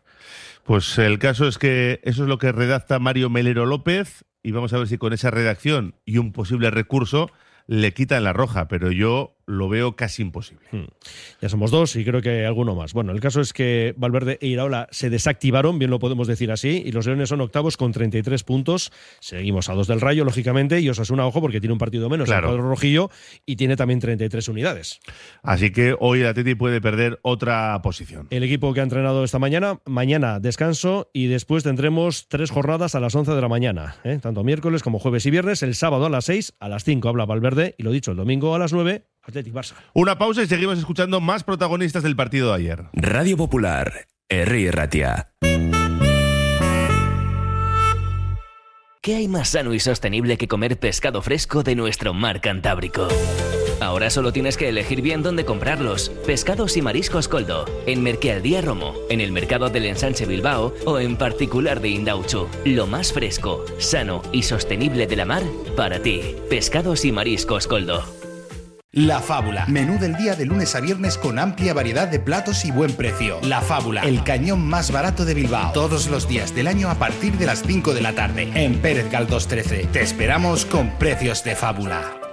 Pues 0.64 0.98
el 0.98 1.20
caso 1.20 1.48
es 1.48 1.58
que 1.58 2.00
eso 2.04 2.24
es 2.24 2.30
lo 2.30 2.38
que 2.38 2.52
redacta 2.52 3.00
Mario 3.00 3.30
Melero 3.30 3.66
López 3.66 4.24
y 4.44 4.52
vamos 4.52 4.72
a 4.72 4.78
ver 4.78 4.88
si 4.88 4.98
con 4.98 5.14
esa 5.14 5.32
redacción 5.32 5.96
y 6.06 6.18
un 6.18 6.32
posible 6.32 6.72
recurso 6.72 7.30
le 7.68 7.94
quitan 7.94 8.24
la 8.24 8.34
roja, 8.34 8.68
pero 8.68 8.92
yo 8.92 9.36
lo 9.50 9.68
veo 9.68 9.96
casi 9.96 10.22
imposible. 10.22 10.66
Hmm. 10.72 10.86
Ya 11.42 11.50
somos 11.50 11.72
dos 11.72 11.96
y 11.96 12.06
creo 12.06 12.22
que 12.22 12.46
alguno 12.46 12.76
más. 12.76 12.94
Bueno, 12.94 13.12
el 13.12 13.20
caso 13.20 13.42
es 13.42 13.52
que 13.52 13.96
Valverde 13.98 14.38
e 14.42 14.48
Iraola 14.48 14.88
se 14.92 15.10
desactivaron, 15.10 15.80
bien 15.80 15.90
lo 15.90 15.98
podemos 15.98 16.28
decir 16.28 16.52
así, 16.52 16.84
y 16.86 16.92
los 16.92 17.08
Leones 17.08 17.30
son 17.30 17.42
octavos 17.42 17.76
con 17.76 17.92
33 17.92 18.44
puntos. 18.44 18.92
Seguimos 19.20 19.68
a 19.70 19.74
dos 19.74 19.88
del 19.88 20.02
Rayo, 20.02 20.24
lógicamente, 20.24 20.80
y 20.82 20.90
Osasuna, 20.90 21.26
ojo, 21.26 21.42
porque 21.42 21.60
tiene 21.60 21.74
un 21.74 21.80
partido 21.80 22.10
menos, 22.10 22.28
claro. 22.28 22.48
el 22.48 22.54
cuadro 22.54 22.70
rojillo, 22.70 23.10
y 23.46 23.56
tiene 23.56 23.76
también 23.76 24.00
33 24.00 24.48
unidades. 24.50 25.00
Así 25.42 25.72
que 25.72 25.96
hoy 26.00 26.22
el 26.22 26.28
Atleti 26.28 26.54
puede 26.54 26.80
perder 26.80 27.20
otra 27.24 27.82
posición. 27.82 28.28
El 28.30 28.44
equipo 28.44 28.72
que 28.74 28.82
ha 28.82 28.84
entrenado 28.84 29.24
esta 29.24 29.40
mañana, 29.40 29.82
mañana 29.86 30.40
descanso 30.40 31.10
y 31.12 31.26
después 31.26 31.64
tendremos 31.64 32.28
tres 32.28 32.52
jornadas 32.52 32.94
a 32.94 33.00
las 33.00 33.16
11 33.16 33.32
de 33.32 33.42
la 33.42 33.48
mañana, 33.48 33.96
¿eh? 34.04 34.20
tanto 34.22 34.44
miércoles 34.44 34.84
como 34.84 35.00
jueves 35.00 35.26
y 35.26 35.32
viernes, 35.32 35.64
el 35.64 35.74
sábado 35.74 36.06
a 36.06 36.10
las 36.10 36.26
6, 36.26 36.54
a 36.60 36.70
las 36.70 36.84
5 36.84 37.10
habla 37.10 37.26
Valverde, 37.26 37.74
y 37.80 37.84
lo 37.84 37.92
dicho, 37.92 38.12
el 38.12 38.18
domingo 38.18 38.54
a 38.54 38.60
las 38.60 38.74
9 38.74 39.06
una 39.94 40.18
pausa 40.18 40.44
y 40.44 40.48
seguimos 40.48 40.78
escuchando 40.78 41.22
más 41.22 41.44
protagonistas 41.44 42.04
del 42.04 42.16
partido 42.16 42.50
de 42.50 42.56
ayer. 42.56 42.86
Radio 42.94 43.38
Popular, 43.38 44.08
R. 44.30 44.72
Ratia. 44.72 45.32
¿Qué 49.02 49.16
hay 49.16 49.28
más 49.30 49.50
sano 49.50 49.74
y 49.74 49.80
sostenible 49.80 50.38
que 50.38 50.50
comer 50.50 50.78
pescado 50.78 51.22
fresco 51.22 51.64
de 51.64 51.76
nuestro 51.76 52.14
mar 52.14 52.42
Cantábrico? 52.42 53.08
Ahora 53.80 54.10
solo 54.10 54.34
tienes 54.34 54.58
que 54.58 54.68
elegir 54.68 55.02
bien 55.02 55.24
dónde 55.24 55.46
comprarlos. 55.46 56.10
Pescados 56.26 56.76
y 56.76 56.82
mariscos 56.82 57.30
Coldo, 57.30 57.66
en 57.86 58.04
Merquealdía 58.04 58.60
Romo, 58.62 58.94
en 59.10 59.22
el 59.22 59.32
mercado 59.32 59.70
del 59.70 59.86
Ensanche 59.86 60.26
Bilbao 60.26 60.74
o 60.86 61.00
en 61.00 61.16
particular 61.16 61.80
de 61.80 61.90
Indauchu. 61.90 62.50
Lo 62.66 62.88
más 62.88 63.14
fresco, 63.14 63.64
sano 63.78 64.22
y 64.34 64.44
sostenible 64.44 65.08
de 65.08 65.16
la 65.16 65.26
mar 65.26 65.44
para 65.78 66.02
ti. 66.02 66.36
Pescados 66.50 67.06
y 67.06 67.14
mariscos 67.14 67.68
Coldo. 67.68 68.19
La 68.92 69.20
Fábula. 69.20 69.68
Menú 69.68 70.00
del 70.00 70.16
día 70.16 70.36
de 70.36 70.48
lunes 70.48 70.74
a 70.74 70.80
viernes 70.80 71.16
con 71.20 71.38
amplia 71.38 71.76
variedad 71.76 72.08
de 72.08 72.20
platos 72.20 72.66
y 72.66 72.72
buen 72.72 72.92
precio. 72.94 73.40
La 73.44 73.62
Fábula. 73.62 74.02
El 74.02 74.24
cañón 74.24 74.66
más 74.66 74.92
barato 74.92 75.26
de 75.26 75.36
Bilbao. 75.36 75.74
Todos 75.74 76.10
los 76.10 76.28
días 76.28 76.56
del 76.56 76.66
año 76.66 76.90
a 76.90 76.96
partir 76.96 77.38
de 77.38 77.46
las 77.46 77.62
5 77.62 77.94
de 77.94 78.02
la 78.02 78.14
tarde. 78.14 78.50
En 78.56 78.80
Pérez 78.80 79.12
Galdós 79.12 79.48
13. 79.48 79.90
Te 79.94 80.02
esperamos 80.02 80.66
con 80.66 80.90
precios 80.98 81.44
de 81.44 81.56
fábula. 81.56 82.29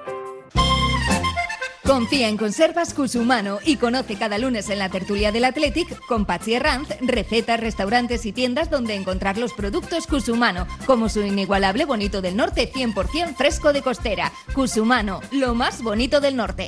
Confía 1.87 2.29
en 2.29 2.37
Conservas 2.37 2.93
Cusumano 2.93 3.59
y 3.65 3.77
conoce 3.77 4.17
cada 4.17 4.39
lunes 4.39 4.69
en 4.71 4.81
la 4.81 4.89
tertulia 4.89 5.31
del 5.31 5.45
Athletic 5.45 6.05
con 6.07 6.25
Patsy 6.25 6.55
Herranz 6.55 6.89
recetas, 7.01 7.61
restaurantes 7.61 8.27
y 8.27 8.33
tiendas 8.33 8.71
donde 8.71 8.97
encontrar 8.97 9.39
los 9.39 9.53
productos 9.53 10.09
Cusumano, 10.09 10.67
como 10.85 11.09
su 11.09 11.21
inigualable 11.23 11.85
bonito 11.85 12.21
del 12.21 12.37
norte 12.37 12.71
100% 12.73 13.37
fresco 13.37 13.73
de 13.73 13.83
costera. 13.83 14.33
Cusumano, 14.53 15.21
lo 15.31 15.55
más 15.55 15.81
bonito 15.81 16.21
del 16.21 16.35
norte. 16.35 16.67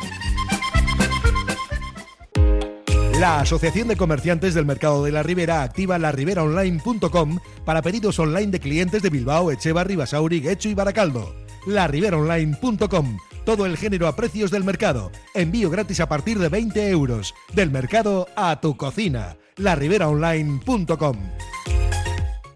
La 3.18 3.40
Asociación 3.40 3.88
de 3.88 3.96
Comerciantes 3.96 4.54
del 4.54 4.66
Mercado 4.66 5.02
de 5.02 5.10
la 5.10 5.24
Ribera 5.24 5.64
activa 5.64 5.98
lariberaonline.com 5.98 7.40
para 7.64 7.82
pedidos 7.82 8.20
online 8.20 8.52
de 8.52 8.60
clientes 8.60 9.02
de 9.02 9.10
Bilbao, 9.10 9.50
Echevarri, 9.50 9.96
Basauri, 9.96 10.40
Guecho 10.40 10.68
y 10.68 10.74
Baracaldo. 10.74 11.34
lariberaonline.com 11.66 13.18
todo 13.48 13.64
el 13.64 13.78
género 13.78 14.08
a 14.08 14.14
precios 14.14 14.50
del 14.50 14.62
mercado. 14.62 15.10
Envío 15.32 15.70
gratis 15.70 16.00
a 16.00 16.06
partir 16.06 16.38
de 16.38 16.50
20 16.50 16.90
euros. 16.90 17.34
Del 17.54 17.70
mercado 17.70 18.28
a 18.36 18.60
tu 18.60 18.76
cocina. 18.76 19.38
lariberaonline.com 19.56 21.16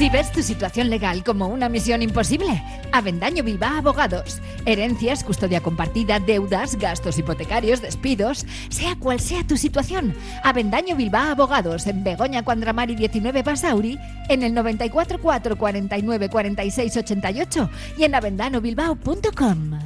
Si 0.00 0.08
ves 0.08 0.32
tu 0.32 0.42
situación 0.42 0.88
legal 0.88 1.22
como 1.22 1.48
una 1.48 1.68
misión 1.68 2.00
imposible, 2.00 2.62
Avendaño 2.90 3.44
Bilbao 3.44 3.76
Abogados. 3.76 4.40
Herencias, 4.64 5.22
custodia 5.22 5.60
compartida, 5.60 6.18
deudas, 6.18 6.76
gastos 6.76 7.18
hipotecarios, 7.18 7.82
despidos, 7.82 8.46
sea 8.70 8.96
cual 8.96 9.20
sea 9.20 9.46
tu 9.46 9.58
situación. 9.58 10.14
Avendaño 10.42 10.96
Bilbao 10.96 11.32
Abogados 11.32 11.86
en 11.86 12.02
Begoña 12.02 12.42
Cuandramari 12.42 12.94
19 12.94 13.42
Basauri, 13.42 13.98
en 14.30 14.42
el 14.42 14.54
944 14.54 15.58
49 15.58 16.30
46 16.30 16.96
88 16.96 17.70
y 17.98 18.04
en 18.04 18.14
avendanobilbao.com. 18.14 19.80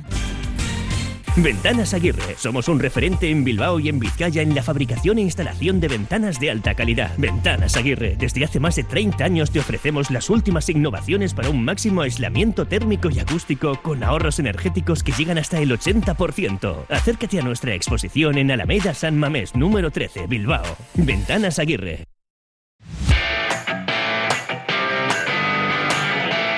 Ventanas 1.37 1.93
Aguirre. 1.95 2.37
Somos 2.37 2.69
un 2.69 2.79
referente 2.79 3.29
en 3.29 3.43
Bilbao 3.43 3.81
y 3.81 3.89
en 3.89 3.99
Vizcaya 3.99 4.41
en 4.41 4.55
la 4.55 4.63
fabricación 4.63 5.19
e 5.19 5.23
instalación 5.23 5.81
de 5.81 5.89
ventanas 5.89 6.39
de 6.39 6.51
alta 6.51 6.75
calidad. 6.75 7.11
Ventanas 7.19 7.77
Aguirre. 7.77 8.15
Desde 8.17 8.45
hace 8.45 8.61
más 8.61 8.77
de 8.77 8.85
30 8.85 9.25
años 9.25 9.51
te 9.51 9.59
ofrecemos 9.59 10.13
las 10.13 10.31
últimas 10.31 10.69
innovaciones 10.69 11.35
para 11.35 11.51
un 11.51 11.65
máximo 11.65 12.03
aislamiento 12.03 12.67
térmico 12.67 13.11
y 13.11 13.19
acústico 13.19 13.81
con 13.83 14.05
ahorros 14.05 14.39
energéticos 14.39 15.03
que 15.03 15.11
llegan 15.11 15.39
hasta 15.39 15.59
el 15.59 15.73
80%. 15.73 16.87
Acércate 16.89 17.41
a 17.41 17.43
nuestra 17.43 17.75
exposición 17.75 18.39
en 18.39 18.53
Alameda 18.53 18.95
San 18.95 19.19
Mamés, 19.19 19.57
número 19.57 19.91
13, 19.91 20.29
Bilbao. 20.29 20.65
Ventanas 20.95 21.59
Aguirre. 21.59 22.14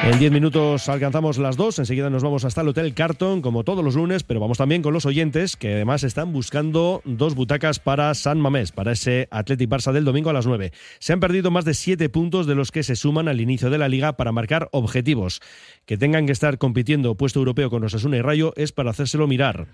En 0.07 0.21
10 0.21 0.31
minutos 0.31 0.89
alcanzamos 0.89 1.37
las 1.37 1.57
2, 1.57 1.81
enseguida 1.81 2.11
nos 2.11 2.23
vamos 2.23 2.45
hasta 2.45 2.61
el 2.61 2.69
Hotel 2.69 2.95
Carton, 2.95 3.43
como 3.43 3.65
todos 3.65 3.85
los 3.85 3.97
lunes, 3.97 4.23
pero 4.23 4.39
vamos 4.39 4.57
también 4.57 4.81
con 4.81 4.95
los 4.95 5.05
oyentes 5.05 5.57
que 5.57 5.75
además 5.75 6.05
están 6.05 6.33
buscando 6.33 7.03
dos 7.05 7.35
butacas 7.35 7.81
para 7.81 8.15
San 8.15 8.39
Mamés, 8.39 8.71
para 8.71 8.93
ese 8.93 9.27
Athletic 9.33 9.69
Barça 9.69 9.91
del 9.91 10.05
domingo 10.05 10.31
a 10.31 10.33
las 10.33 10.47
9. 10.47 10.71
Se 11.01 11.13
han 11.13 11.19
perdido 11.19 11.51
más 11.51 11.65
de 11.65 11.75
7 11.75 12.09
puntos 12.09 12.47
de 12.47 12.55
los 12.55 12.71
que 12.71 12.85
se 12.85 12.95
suman 12.95 13.27
al 13.27 13.41
inicio 13.41 13.69
de 13.69 13.79
la 13.79 13.89
liga 13.89 14.17
para 14.17 14.31
marcar 14.31 14.69
objetivos. 14.71 15.41
Que 15.87 15.99
tengan 15.99 16.27
que 16.27 16.33
estar 16.33 16.57
compitiendo 16.57 17.17
puesto 17.17 17.41
europeo 17.41 17.69
con 17.69 17.83
Osasuna 17.83 18.19
y 18.19 18.23
Rayo 18.23 18.53
es 18.55 18.71
para 18.71 18.91
hacérselo 18.91 19.27
mirar. 19.27 19.67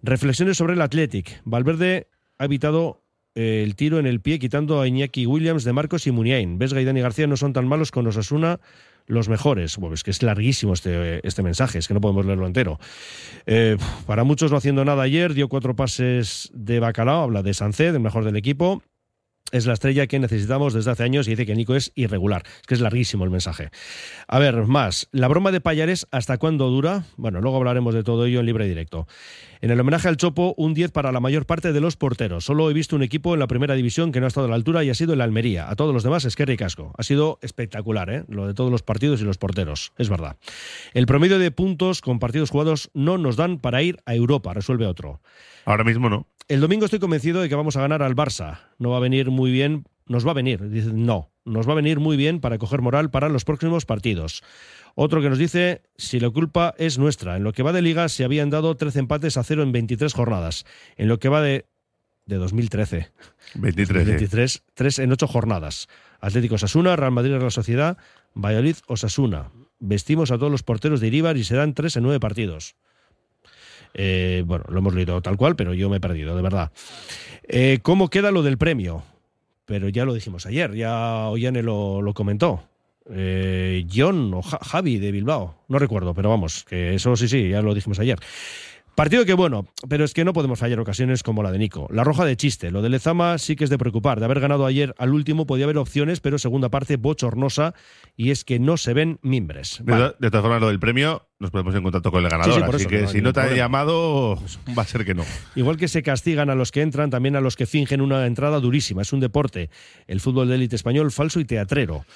Reflexiones 0.00 0.58
sobre 0.58 0.74
el 0.74 0.80
Athletic. 0.80 1.42
Valverde 1.44 2.06
ha 2.38 2.44
evitado 2.44 3.02
eh, 3.34 3.64
el 3.64 3.74
tiro 3.74 3.98
en 3.98 4.06
el 4.06 4.20
pie 4.20 4.38
quitando 4.38 4.80
a 4.80 4.86
Iñaki 4.86 5.26
Williams 5.26 5.64
de 5.64 5.72
Marcos 5.72 6.06
y 6.06 6.12
Muniain. 6.12 6.56
Vesga 6.56 6.80
y 6.80 6.84
Dani 6.84 7.00
García 7.00 7.26
no 7.26 7.36
son 7.36 7.52
tan 7.52 7.66
malos 7.66 7.90
con 7.90 8.06
Osasuna 8.06 8.60
los 9.06 9.28
mejores. 9.28 9.76
Bueno, 9.76 9.94
es 9.94 10.02
que 10.02 10.10
es 10.10 10.22
larguísimo 10.22 10.72
este, 10.72 11.26
este 11.26 11.42
mensaje, 11.42 11.78
es 11.78 11.88
que 11.88 11.94
no 11.94 12.00
podemos 12.00 12.26
leerlo 12.26 12.46
entero. 12.46 12.78
Eh, 13.46 13.76
para 14.06 14.24
muchos 14.24 14.50
no 14.50 14.56
haciendo 14.56 14.84
nada 14.84 15.02
ayer, 15.02 15.34
dio 15.34 15.48
cuatro 15.48 15.76
pases 15.76 16.50
de 16.54 16.80
bacalao, 16.80 17.22
habla 17.22 17.42
de 17.42 17.54
Sanced, 17.54 17.94
el 17.94 18.00
mejor 18.00 18.24
del 18.24 18.36
equipo. 18.36 18.82
Es 19.52 19.66
la 19.66 19.74
estrella 19.74 20.06
que 20.06 20.18
necesitamos 20.18 20.74
desde 20.74 20.90
hace 20.90 21.04
años 21.04 21.26
y 21.28 21.30
dice 21.30 21.46
que 21.46 21.54
Nico 21.54 21.74
es 21.74 21.92
irregular. 21.94 22.42
Es 22.60 22.66
que 22.66 22.74
es 22.74 22.80
larguísimo 22.80 23.24
el 23.24 23.30
mensaje. 23.30 23.70
A 24.26 24.38
ver, 24.38 24.66
más. 24.66 25.08
La 25.12 25.28
broma 25.28 25.52
de 25.52 25.60
Payares, 25.60 26.06
¿hasta 26.10 26.38
cuándo 26.38 26.68
dura? 26.68 27.04
Bueno, 27.16 27.40
luego 27.40 27.56
hablaremos 27.56 27.94
de 27.94 28.02
todo 28.02 28.26
ello 28.26 28.40
en 28.40 28.46
libre 28.46 28.66
directo. 28.66 29.06
En 29.60 29.70
el 29.70 29.80
homenaje 29.80 30.08
al 30.08 30.16
Chopo, 30.16 30.54
un 30.56 30.74
10 30.74 30.90
para 30.90 31.12
la 31.12 31.20
mayor 31.20 31.46
parte 31.46 31.72
de 31.72 31.80
los 31.80 31.96
porteros. 31.96 32.44
Solo 32.44 32.70
he 32.70 32.74
visto 32.74 32.96
un 32.96 33.02
equipo 33.02 33.34
en 33.34 33.40
la 33.40 33.46
primera 33.46 33.74
división 33.74 34.12
que 34.12 34.20
no 34.20 34.26
ha 34.26 34.28
estado 34.28 34.46
a 34.46 34.50
la 34.50 34.56
altura 34.56 34.84
y 34.84 34.90
ha 34.90 34.94
sido 34.94 35.14
el 35.14 35.20
Almería. 35.20 35.70
A 35.70 35.76
todos 35.76 35.94
los 35.94 36.02
demás 36.02 36.24
es 36.24 36.36
que 36.36 36.56
Casco. 36.56 36.92
Ha 36.96 37.02
sido 37.02 37.38
espectacular, 37.42 38.10
¿eh? 38.10 38.24
Lo 38.28 38.46
de 38.46 38.54
todos 38.54 38.70
los 38.70 38.82
partidos 38.82 39.20
y 39.20 39.24
los 39.24 39.38
porteros. 39.38 39.92
Es 39.98 40.08
verdad. 40.08 40.36
El 40.94 41.06
promedio 41.06 41.38
de 41.38 41.50
puntos 41.50 42.00
con 42.00 42.18
partidos 42.18 42.50
jugados 42.50 42.90
no 42.94 43.18
nos 43.18 43.36
dan 43.36 43.58
para 43.58 43.82
ir 43.82 43.98
a 44.06 44.14
Europa, 44.14 44.54
resuelve 44.54 44.86
otro. 44.86 45.20
Ahora 45.64 45.84
mismo 45.84 46.08
no. 46.08 46.26
El 46.48 46.60
domingo 46.60 46.84
estoy 46.84 47.00
convencido 47.00 47.40
de 47.40 47.48
que 47.48 47.56
vamos 47.56 47.76
a 47.76 47.80
ganar 47.80 48.04
al 48.04 48.14
Barça. 48.14 48.60
No 48.78 48.90
va 48.90 48.98
a 48.98 49.00
venir 49.00 49.30
muy 49.30 49.50
bien. 49.50 49.84
Nos 50.06 50.24
va 50.24 50.30
a 50.30 50.34
venir. 50.34 50.70
Dicen, 50.70 51.04
no. 51.04 51.32
Nos 51.44 51.66
va 51.66 51.72
a 51.72 51.76
venir 51.76 51.98
muy 51.98 52.16
bien 52.16 52.40
para 52.40 52.58
coger 52.58 52.82
moral 52.82 53.10
para 53.10 53.28
los 53.28 53.44
próximos 53.44 53.84
partidos. 53.84 54.44
Otro 54.94 55.20
que 55.20 55.28
nos 55.28 55.38
dice 55.38 55.82
si 55.96 56.20
la 56.20 56.30
culpa 56.30 56.72
es 56.78 56.98
nuestra. 56.98 57.36
En 57.36 57.42
lo 57.42 57.52
que 57.52 57.64
va 57.64 57.72
de 57.72 57.82
liga 57.82 58.08
se 58.08 58.22
habían 58.22 58.50
dado 58.50 58.76
13 58.76 59.00
empates 59.00 59.36
a 59.36 59.42
cero 59.42 59.64
en 59.64 59.72
23 59.72 60.12
jornadas. 60.14 60.66
En 60.96 61.08
lo 61.08 61.18
que 61.18 61.28
va 61.28 61.42
de, 61.42 61.66
de 62.26 62.36
2013. 62.36 63.10
23. 63.54 64.06
23, 64.06 64.62
3 64.74 64.98
en 65.00 65.12
8 65.12 65.26
jornadas. 65.26 65.88
Atlético 66.20 66.54
Osasuna, 66.54 66.94
Real 66.94 67.10
Madrid 67.10 67.36
Real 67.36 67.50
Sociedad, 67.50 67.98
Valladolid 68.34 68.76
Osasuna. 68.86 69.50
Vestimos 69.80 70.30
a 70.30 70.38
todos 70.38 70.52
los 70.52 70.62
porteros 70.62 71.00
de 71.00 71.08
Iríbar 71.08 71.36
y 71.36 71.42
se 71.42 71.56
dan 71.56 71.74
3 71.74 71.96
en 71.96 72.02
9 72.04 72.20
partidos. 72.20 72.76
Eh, 73.94 74.42
bueno, 74.46 74.64
lo 74.68 74.78
hemos 74.78 74.94
leído 74.94 75.20
tal 75.22 75.36
cual, 75.36 75.56
pero 75.56 75.74
yo 75.74 75.88
me 75.88 75.96
he 75.96 76.00
perdido, 76.00 76.36
de 76.36 76.42
verdad. 76.42 76.72
Eh, 77.48 77.78
¿Cómo 77.82 78.08
queda 78.08 78.30
lo 78.30 78.42
del 78.42 78.58
premio? 78.58 79.02
Pero 79.64 79.88
ya 79.88 80.04
lo 80.04 80.14
dijimos 80.14 80.46
ayer, 80.46 80.74
ya 80.74 81.28
Ollane 81.28 81.62
lo, 81.62 82.02
lo 82.02 82.14
comentó. 82.14 82.62
Eh, 83.08 83.86
John 83.92 84.34
o 84.34 84.42
Javi 84.42 84.98
de 84.98 85.12
Bilbao, 85.12 85.62
no 85.68 85.78
recuerdo, 85.78 86.12
pero 86.14 86.28
vamos, 86.28 86.64
que 86.64 86.94
eso 86.94 87.14
sí, 87.16 87.28
sí, 87.28 87.50
ya 87.50 87.62
lo 87.62 87.74
dijimos 87.74 87.98
ayer. 88.00 88.18
Partido 88.96 89.26
que 89.26 89.34
bueno, 89.34 89.66
pero 89.90 90.06
es 90.06 90.14
que 90.14 90.24
no 90.24 90.32
podemos 90.32 90.58
fallar 90.58 90.80
ocasiones 90.80 91.22
como 91.22 91.42
la 91.42 91.52
de 91.52 91.58
Nico. 91.58 91.86
La 91.90 92.02
roja 92.02 92.24
de 92.24 92.34
chiste, 92.34 92.70
lo 92.70 92.80
de 92.80 92.88
Lezama 92.88 93.36
sí 93.36 93.54
que 93.54 93.64
es 93.64 93.68
de 93.68 93.76
preocupar. 93.76 94.20
De 94.20 94.24
haber 94.24 94.40
ganado 94.40 94.64
ayer 94.64 94.94
al 94.96 95.12
último 95.12 95.46
podía 95.46 95.64
haber 95.64 95.76
opciones, 95.76 96.20
pero 96.20 96.38
segunda 96.38 96.70
parte 96.70 96.96
bochornosa 96.96 97.74
y 98.16 98.30
es 98.30 98.42
que 98.42 98.58
no 98.58 98.78
se 98.78 98.94
ven 98.94 99.18
mimbres. 99.20 99.82
De, 99.84 100.14
de, 100.18 100.30
todas 100.30 100.40
formas, 100.40 100.62
lo 100.62 100.68
del 100.68 100.80
premio 100.80 101.28
nos 101.38 101.50
ponemos 101.50 101.74
en 101.74 101.82
contacto 101.82 102.10
con 102.10 102.24
el 102.24 102.30
ganador, 102.30 102.54
sí, 102.54 102.60
sí, 102.60 102.64
así 102.64 102.82
eso, 102.84 102.88
que 102.88 103.02
no 103.02 103.08
si 103.08 103.20
no 103.20 103.32
te 103.34 103.40
ha 103.40 103.54
llamado 103.54 104.42
va 104.76 104.82
a 104.82 104.86
ser 104.86 105.04
que 105.04 105.12
no. 105.12 105.24
Igual 105.56 105.76
que 105.76 105.88
se 105.88 106.02
castigan 106.02 106.48
a 106.48 106.54
los 106.54 106.72
que 106.72 106.80
entran, 106.80 107.10
también 107.10 107.36
a 107.36 107.42
los 107.42 107.54
que 107.54 107.66
fingen 107.66 108.00
una 108.00 108.24
entrada 108.24 108.60
durísima. 108.60 109.02
Es 109.02 109.12
un 109.12 109.20
deporte, 109.20 109.68
el 110.06 110.20
fútbol 110.20 110.48
de 110.48 110.54
élite 110.54 110.74
español 110.74 111.12
falso 111.12 111.38
y 111.38 111.44
teatrero. 111.44 112.06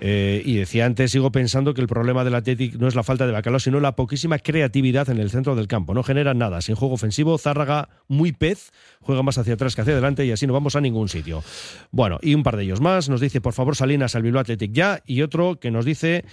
Eh, 0.00 0.42
y 0.44 0.56
decía 0.56 0.86
antes, 0.86 1.10
sigo 1.10 1.30
pensando 1.30 1.74
que 1.74 1.80
el 1.82 1.86
problema 1.86 2.24
del 2.24 2.34
Athletic 2.34 2.74
no 2.76 2.88
es 2.88 2.94
la 2.94 3.02
falta 3.02 3.26
de 3.26 3.32
bacalao, 3.32 3.60
sino 3.60 3.80
la 3.80 3.96
poquísima 3.96 4.38
creatividad 4.38 5.10
en 5.10 5.18
el 5.18 5.30
centro 5.30 5.54
del 5.54 5.68
campo. 5.68 5.92
No 5.92 6.02
genera 6.02 6.32
nada. 6.32 6.62
Sin 6.62 6.74
juego 6.74 6.94
ofensivo, 6.94 7.36
Zárraga, 7.36 7.88
muy 8.08 8.32
pez, 8.32 8.72
juega 9.00 9.22
más 9.22 9.36
hacia 9.36 9.54
atrás 9.54 9.74
que 9.74 9.82
hacia 9.82 9.92
adelante 9.92 10.24
y 10.24 10.32
así 10.32 10.46
no 10.46 10.54
vamos 10.54 10.74
a 10.74 10.80
ningún 10.80 11.08
sitio. 11.08 11.44
Bueno, 11.90 12.18
y 12.22 12.34
un 12.34 12.42
par 12.42 12.56
de 12.56 12.64
ellos 12.64 12.80
más. 12.80 13.08
Nos 13.08 13.20
dice, 13.20 13.40
por 13.40 13.52
favor, 13.52 13.76
Salinas 13.76 14.14
al 14.16 14.22
Bilbao 14.22 14.40
Athletic 14.40 14.72
ya. 14.72 15.02
Y 15.06 15.22
otro 15.22 15.60
que 15.60 15.70
nos 15.70 15.84
dice 15.84 16.24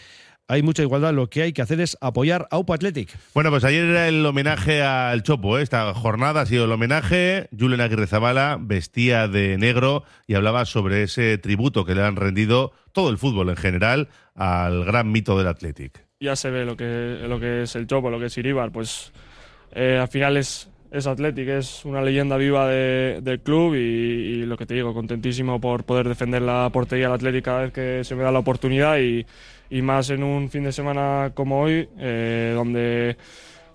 hay 0.48 0.64
mucha 0.64 0.82
igualdad. 0.82 1.14
Lo 1.14 1.30
que 1.30 1.44
hay 1.44 1.54
que 1.54 1.62
hacer 1.62 1.80
es 1.82 1.98
apoyar 2.02 2.48
a 2.52 2.58
UPA 2.58 2.76
Athletic. 2.76 3.10
Bueno, 3.34 3.50
pues 3.50 3.64
ayer 3.64 3.84
era 3.86 4.08
el 4.08 4.26
homenaje 4.26 4.82
al 4.82 5.24
Chopo. 5.24 5.58
¿eh? 5.58 5.62
Esta 5.62 5.94
jornada 5.94 6.42
ha 6.42 6.46
sido 6.46 6.66
el 6.66 6.72
homenaje. 6.72 7.50
Julen 7.58 7.82
Aguirre 7.82 8.08
Zabala 8.08 8.58
vestía 8.60 9.28
de 9.28 9.58
negro 9.58 10.04
y 10.26 10.36
hablaba 10.36 10.66
sobre 10.66 11.04
ese 11.04 11.38
tributo 11.38 11.86
que 11.86 11.96
le 11.96 12.04
han 12.04 12.16
rendido 12.16 12.72
todo 12.92 13.10
el 13.10 13.18
fútbol 13.18 13.50
en 13.50 13.58
general 13.58 14.10
al 14.36 14.86
gran 14.86 15.12
mito 15.12 15.38
del 15.38 15.48
Athletic. 15.48 16.06
Ya 16.20 16.36
se 16.36 16.50
ve 16.50 16.66
lo 16.66 16.76
que, 16.76 17.20
lo 17.28 17.40
que 17.40 17.64
es 17.64 17.76
el 17.76 17.86
Chopo, 17.86 18.10
lo 18.10 18.20
que 18.20 18.26
es 18.26 18.38
Iribar. 18.38 18.72
Pues 18.72 19.12
eh, 19.74 19.98
al 20.02 20.08
final 20.08 20.38
es, 20.38 20.70
es 20.91 21.08
Athletic, 21.08 21.47
es 21.50 21.86
una 21.86 22.02
leyenda 22.02 22.38
viva 22.38 22.67
de, 22.67 23.19
del 23.21 23.39
club 23.39 23.76
y, 23.76 24.45
lo 24.45 24.58
que 24.58 24.65
te 24.65 24.73
digo, 24.76 24.93
contentísimo 24.93 25.60
por 25.60 25.84
poder 25.84 26.08
defender 26.08 26.41
la 26.41 26.69
portería 26.71 27.06
del 27.06 27.15
Athletic 27.15 27.43
cada 27.43 27.62
vez 27.62 27.73
que 27.73 28.04
se 28.04 28.15
me 28.15 28.23
da 28.23 28.32
la 28.32 28.39
oportunidad 28.39 28.97
y, 29.00 29.26
más 29.82 30.10
en 30.10 30.23
un 30.23 30.50
fin 30.50 30.63
de 30.63 30.71
semana 30.71 31.32
como 31.34 31.62
hoy, 31.62 31.89
eh, 32.00 32.54
donde, 32.56 33.17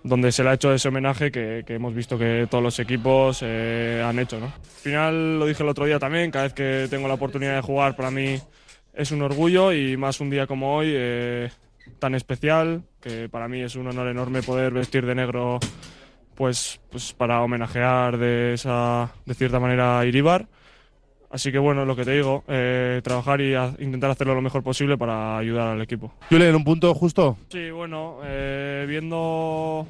donde 0.03 0.33
se 0.33 0.43
le 0.43 0.51
ha 0.51 0.55
hecho 0.55 0.73
ese 0.73 0.89
homenaje 0.89 1.31
que, 1.31 1.65
que 1.67 1.75
hemos 1.75 1.95
visto 1.95 2.19
que 2.19 2.47
todos 2.51 2.65
los 2.65 2.79
equipos 2.79 3.41
eh, 3.43 4.03
han 4.05 4.19
hecho. 4.19 4.37
Al 4.37 4.53
final 4.83 5.39
lo 5.39 5.47
dije 5.47 5.63
el 5.63 5.69
otro 5.69 5.85
día 5.85 5.99
también, 5.99 6.31
cada 6.31 6.45
vez 6.45 6.55
que 6.55 6.87
tengo 6.89 7.09
la 7.09 7.15
oportunidad 7.15 7.57
de 7.57 7.61
jugar 7.61 7.95
para 7.95 8.11
mí 8.11 8.39
es 8.95 9.11
un 9.11 9.23
orgullo 9.23 9.73
y 9.73 9.97
más 9.97 10.21
un 10.21 10.31
día 10.31 10.47
como 10.47 10.77
hoy 10.77 10.93
eh, 10.95 11.51
tan 11.99 12.15
especial, 12.15 12.83
que 13.01 13.29
para 13.29 13.49
mí 13.49 13.61
es 13.61 13.75
un 13.75 13.87
honor 13.87 14.09
enorme 14.09 14.43
poder 14.43 14.73
vestir 14.73 15.07
de 15.07 15.15
negro 15.15 15.59
pues, 16.43 16.81
pues 16.91 17.13
para 17.13 17.41
homenajear 17.41 18.19
de, 18.19 18.55
esa, 18.55 19.13
de 19.27 19.35
cierta 19.35 19.61
manera 19.61 20.01
a 20.01 20.07
Iribar. 20.07 20.49
Así 21.31 21.53
que 21.53 21.59
bueno, 21.61 21.85
lo 21.85 21.95
que 21.95 22.05
te 22.05 22.11
digo, 22.11 22.43
eh, 22.49 23.01
trabajar 23.05 23.41
y 23.41 23.55
a, 23.55 23.73
intentar 23.79 24.11
hacerlo 24.11 24.35
lo 24.35 24.43
mejor 24.43 24.65
posible 24.65 24.99
para 24.99 25.39
ayudar 25.39 25.69
al 25.69 25.81
equipo. 25.81 26.13
¿Julen, 26.31 26.49
en 26.49 26.57
un 26.57 26.65
punto 26.65 26.93
justo? 26.95 27.37
Sí, 27.49 27.71
bueno, 27.71 28.19
eh, 28.25 28.87
viendo 28.89 29.87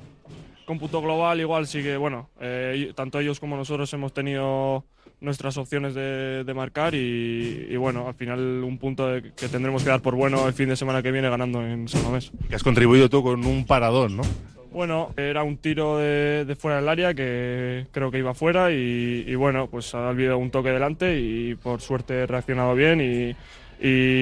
cómputo 0.67 1.01
global 1.01 1.41
igual 1.41 1.67
sí 1.67 1.83
que, 1.83 1.97
bueno, 1.97 2.29
eh, 2.39 2.93
tanto 2.95 3.19
ellos 3.19 3.41
como 3.41 3.57
nosotros 3.57 3.91
hemos 3.95 4.13
tenido 4.13 4.85
nuestras 5.23 5.57
opciones 5.57 5.95
de, 5.95 6.45
de 6.45 6.53
marcar 6.53 6.95
y, 6.95 7.69
y, 7.71 7.77
bueno, 7.79 8.09
al 8.09 8.15
final 8.15 8.63
un 8.63 8.77
punto 8.77 9.09
de, 9.09 9.33
que 9.33 9.49
tendremos 9.49 9.83
que 9.83 9.89
dar 9.89 10.03
por 10.03 10.17
bueno 10.17 10.47
el 10.47 10.53
fin 10.53 10.69
de 10.69 10.77
semana 10.77 11.03
que 11.03 11.13
viene 11.13 11.31
ganando 11.31 11.63
en 11.65 11.89
San 11.89 12.03
Mamés. 12.03 12.31
Que 12.51 12.57
has 12.57 12.63
contribuido 12.63 13.09
tú 13.09 13.23
con 13.23 13.47
un 13.47 13.65
paradón, 13.65 14.19
¿no? 14.19 14.23
Bueno, 14.73 15.13
era 15.19 15.43
un 15.43 15.59
tiro 15.59 15.99
de, 15.99 16.47
de, 16.47 16.57
fuera 16.57 16.77
del 16.77 16.89
área 16.89 17.13
que 17.13 17.87
creo 17.91 18.11
que 18.11 18.19
iba 18.19 18.33
fuera 18.33 18.71
y, 18.73 19.35
bueno, 19.35 19.67
pues 19.67 19.95
ha 19.95 20.09
habido 20.09 20.39
un 20.39 20.51
toque 20.51 20.71
delante 20.71 21.19
y 21.21 21.55
por 21.57 21.83
suerte 21.83 22.23
he 22.23 22.27
reaccionado 22.27 22.75
bien 22.75 23.01
y, 23.01 23.37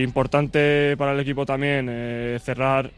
importante 0.02 0.96
para 0.96 1.12
el 1.12 1.20
equipo 1.20 1.44
también 1.44 1.86
eh, 1.90 2.38
cerrar 2.42 2.90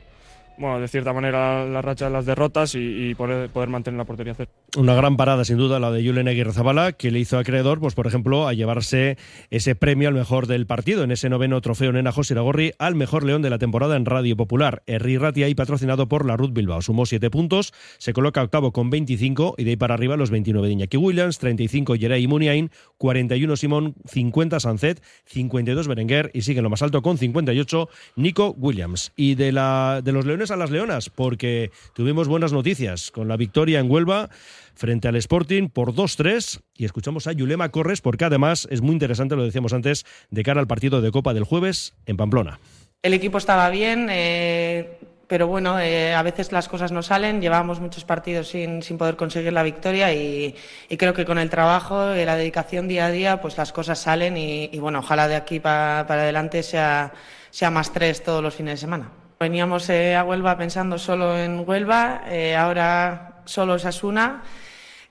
bueno, 0.56 0.80
de 0.80 0.86
cierta 0.86 1.12
manera 1.12 1.64
la 1.66 1.82
racha 1.82 2.04
de 2.06 2.12
las 2.12 2.24
derrotas 2.24 2.74
y, 2.74 3.14
poder, 3.16 3.50
poder, 3.50 3.68
mantener 3.68 3.98
la 3.98 4.04
portería 4.04 4.34
cero. 4.34 4.50
Una 4.74 4.94
gran 4.94 5.18
parada, 5.18 5.44
sin 5.44 5.58
duda, 5.58 5.78
la 5.78 5.90
de 5.90 6.02
Julen 6.02 6.28
Aguirre 6.28 6.54
Zabala, 6.54 6.92
que 6.92 7.10
le 7.10 7.18
hizo 7.18 7.36
acreedor, 7.36 7.78
pues 7.78 7.94
por 7.94 8.06
ejemplo, 8.06 8.48
a 8.48 8.54
llevarse 8.54 9.18
ese 9.50 9.74
premio 9.74 10.08
al 10.08 10.14
mejor 10.14 10.46
del 10.46 10.64
partido, 10.64 11.04
en 11.04 11.10
ese 11.10 11.28
noveno 11.28 11.60
trofeo 11.60 11.92
Nena 11.92 12.10
José 12.10 12.32
Iragorri, 12.32 12.72
al 12.78 12.94
mejor 12.94 13.22
león 13.22 13.42
de 13.42 13.50
la 13.50 13.58
temporada 13.58 13.96
en 13.96 14.06
Radio 14.06 14.34
Popular. 14.34 14.82
Herri 14.86 15.18
Ratia 15.18 15.50
y 15.50 15.54
patrocinado 15.54 16.08
por 16.08 16.24
la 16.24 16.38
Ruth 16.38 16.54
Bilbao. 16.54 16.80
Sumó 16.80 17.04
siete 17.04 17.28
puntos, 17.28 17.74
se 17.98 18.14
coloca 18.14 18.42
octavo 18.42 18.72
con 18.72 18.88
25 18.88 19.56
y 19.58 19.64
de 19.64 19.70
ahí 19.72 19.76
para 19.76 19.92
arriba 19.92 20.16
los 20.16 20.30
29 20.30 20.66
de 20.66 20.72
Iñaki 20.72 20.96
Williams, 20.96 21.38
35 21.38 21.96
Jerey 21.96 22.26
Muniain, 22.26 22.70
41 22.96 23.56
Simón, 23.56 23.94
50 24.06 24.58
Sancet, 24.58 25.02
52 25.26 25.86
Berenguer 25.86 26.30
y 26.32 26.42
sigue 26.42 26.62
lo 26.62 26.70
más 26.70 26.80
alto 26.80 27.02
con 27.02 27.18
58 27.18 27.90
Nico 28.16 28.54
Williams. 28.56 29.12
Y 29.16 29.34
de, 29.34 29.52
la, 29.52 30.00
de 30.02 30.12
los 30.12 30.24
leones 30.24 30.50
a 30.50 30.56
las 30.56 30.70
leonas, 30.70 31.10
porque 31.10 31.70
tuvimos 31.94 32.26
buenas 32.26 32.54
noticias 32.54 33.10
con 33.10 33.28
la 33.28 33.36
victoria 33.36 33.78
en 33.78 33.90
Huelva 33.90 34.30
frente 34.74 35.08
al 35.08 35.16
Sporting 35.16 35.68
por 35.68 35.94
2-3 35.94 36.60
y 36.76 36.84
escuchamos 36.84 37.26
a 37.26 37.32
Yulema 37.32 37.70
Corres 37.70 38.00
porque 38.00 38.24
además 38.24 38.66
es 38.70 38.80
muy 38.80 38.92
interesante, 38.92 39.36
lo 39.36 39.44
decíamos 39.44 39.72
antes, 39.72 40.04
de 40.30 40.42
cara 40.42 40.60
al 40.60 40.66
partido 40.66 41.00
de 41.00 41.10
Copa 41.10 41.34
del 41.34 41.44
jueves 41.44 41.94
en 42.06 42.16
Pamplona. 42.16 42.58
El 43.02 43.14
equipo 43.14 43.38
estaba 43.38 43.68
bien, 43.70 44.08
eh, 44.10 44.98
pero 45.26 45.46
bueno, 45.46 45.80
eh, 45.80 46.14
a 46.14 46.22
veces 46.22 46.52
las 46.52 46.68
cosas 46.68 46.92
no 46.92 47.02
salen, 47.02 47.40
llevábamos 47.40 47.80
muchos 47.80 48.04
partidos 48.04 48.48
sin, 48.48 48.82
sin 48.82 48.98
poder 48.98 49.16
conseguir 49.16 49.52
la 49.52 49.62
victoria 49.62 50.12
y, 50.12 50.54
y, 50.88 50.96
creo 50.96 51.14
que 51.14 51.24
con 51.24 51.38
el 51.38 51.50
trabajo 51.50 52.14
y 52.14 52.24
la 52.24 52.36
dedicación 52.36 52.86
día 52.86 53.06
a 53.06 53.10
día, 53.10 53.40
pues 53.40 53.56
las 53.56 53.72
cosas 53.72 53.98
salen 53.98 54.36
y, 54.36 54.70
y 54.72 54.78
bueno, 54.78 54.98
ojalá 54.98 55.28
de 55.28 55.36
aquí 55.36 55.58
para, 55.58 56.06
para 56.06 56.22
adelante 56.22 56.62
sea, 56.62 57.12
sea 57.50 57.70
más 57.70 57.92
tres 57.92 58.22
todos 58.22 58.42
los 58.42 58.54
fines 58.54 58.74
de 58.74 58.76
semana. 58.78 59.10
Veníamos 59.42 59.90
eh, 59.90 60.14
a 60.14 60.22
Huelva 60.22 60.56
pensando 60.56 60.98
solo 60.98 61.36
en 61.36 61.64
Huelva, 61.66 62.22
eh, 62.28 62.54
ahora 62.54 63.31
solo 63.44 63.78
Sasuna, 63.78 64.42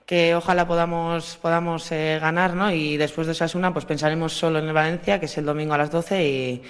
que 0.05 0.35
ojalá 0.35 0.67
podamos, 0.67 1.37
podamos 1.41 1.91
eh, 1.91 2.17
ganar, 2.19 2.55
¿no? 2.55 2.71
Y 2.71 2.97
después 2.97 3.27
de 3.27 3.33
Sasuna, 3.33 3.73
pues 3.73 3.85
pensaremos 3.85 4.33
solo 4.33 4.59
en 4.59 4.67
el 4.67 4.73
Valencia, 4.73 5.19
que 5.19 5.25
es 5.25 5.37
el 5.37 5.45
domingo 5.45 5.73
a 5.73 5.77
las 5.77 5.91
12 5.91 6.27
y, 6.27 6.61